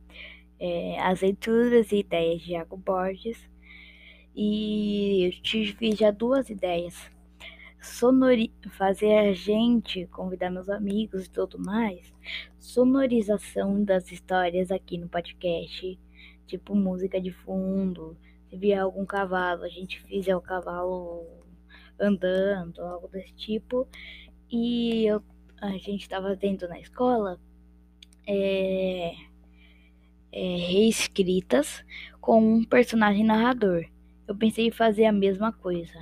É, 0.58 0.98
as 1.02 1.20
leituras 1.20 1.92
e 1.92 1.98
ideias 1.98 2.42
de 2.42 2.54
Iago 2.54 2.78
Borges. 2.78 3.38
E 4.34 5.26
eu 5.26 5.42
tive 5.42 5.94
já 5.94 6.12
duas 6.12 6.50
ideias. 6.50 6.96
Sonori 7.82 8.54
fazer 8.78 9.18
a 9.18 9.34
gente 9.34 10.08
convidar 10.14 10.50
meus 10.50 10.70
amigos 10.70 11.26
e 11.26 11.30
tudo 11.30 11.60
mais. 11.60 12.14
Sonorização 12.58 13.84
das 13.84 14.10
histórias 14.10 14.72
aqui 14.72 14.98
no 14.98 15.10
podcast 15.10 16.00
tipo 16.48 16.74
música 16.74 17.20
de 17.20 17.34
fundo. 17.34 18.16
Se 18.50 18.56
vier 18.56 18.80
algum 18.80 19.06
cavalo, 19.06 19.66
a 19.66 19.70
gente 19.70 20.02
fizer 20.04 20.38
o 20.38 20.42
cavalo 20.42 21.28
andando, 22.00 22.82
algo 22.82 23.10
desse 23.10 23.34
tipo. 23.34 23.86
E 24.50 25.06
eu, 25.06 25.22
a 25.64 25.78
gente 25.78 26.02
estava 26.02 26.36
tendo 26.36 26.68
na 26.68 26.80
escola 26.80 27.40
é, 28.28 29.14
é, 30.32 30.56
reescritas 30.58 31.84
com 32.20 32.56
um 32.56 32.66
personagem 32.66 33.24
narrador. 33.24 33.86
Eu 34.28 34.36
pensei 34.36 34.68
em 34.68 34.72
fazer 34.72 35.06
a 35.06 35.12
mesma 35.12 35.54
coisa. 35.54 35.98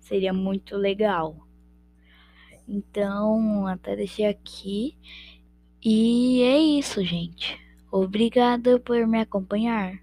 Seria 0.00 0.32
muito 0.32 0.76
legal. 0.76 1.36
Então, 2.68 3.66
até 3.66 3.96
deixei 3.96 4.26
aqui. 4.26 4.96
E 5.84 6.42
é 6.42 6.58
isso, 6.58 7.04
gente. 7.04 7.60
Obrigado 7.90 8.80
por 8.80 9.06
me 9.06 9.20
acompanhar. 9.20 10.01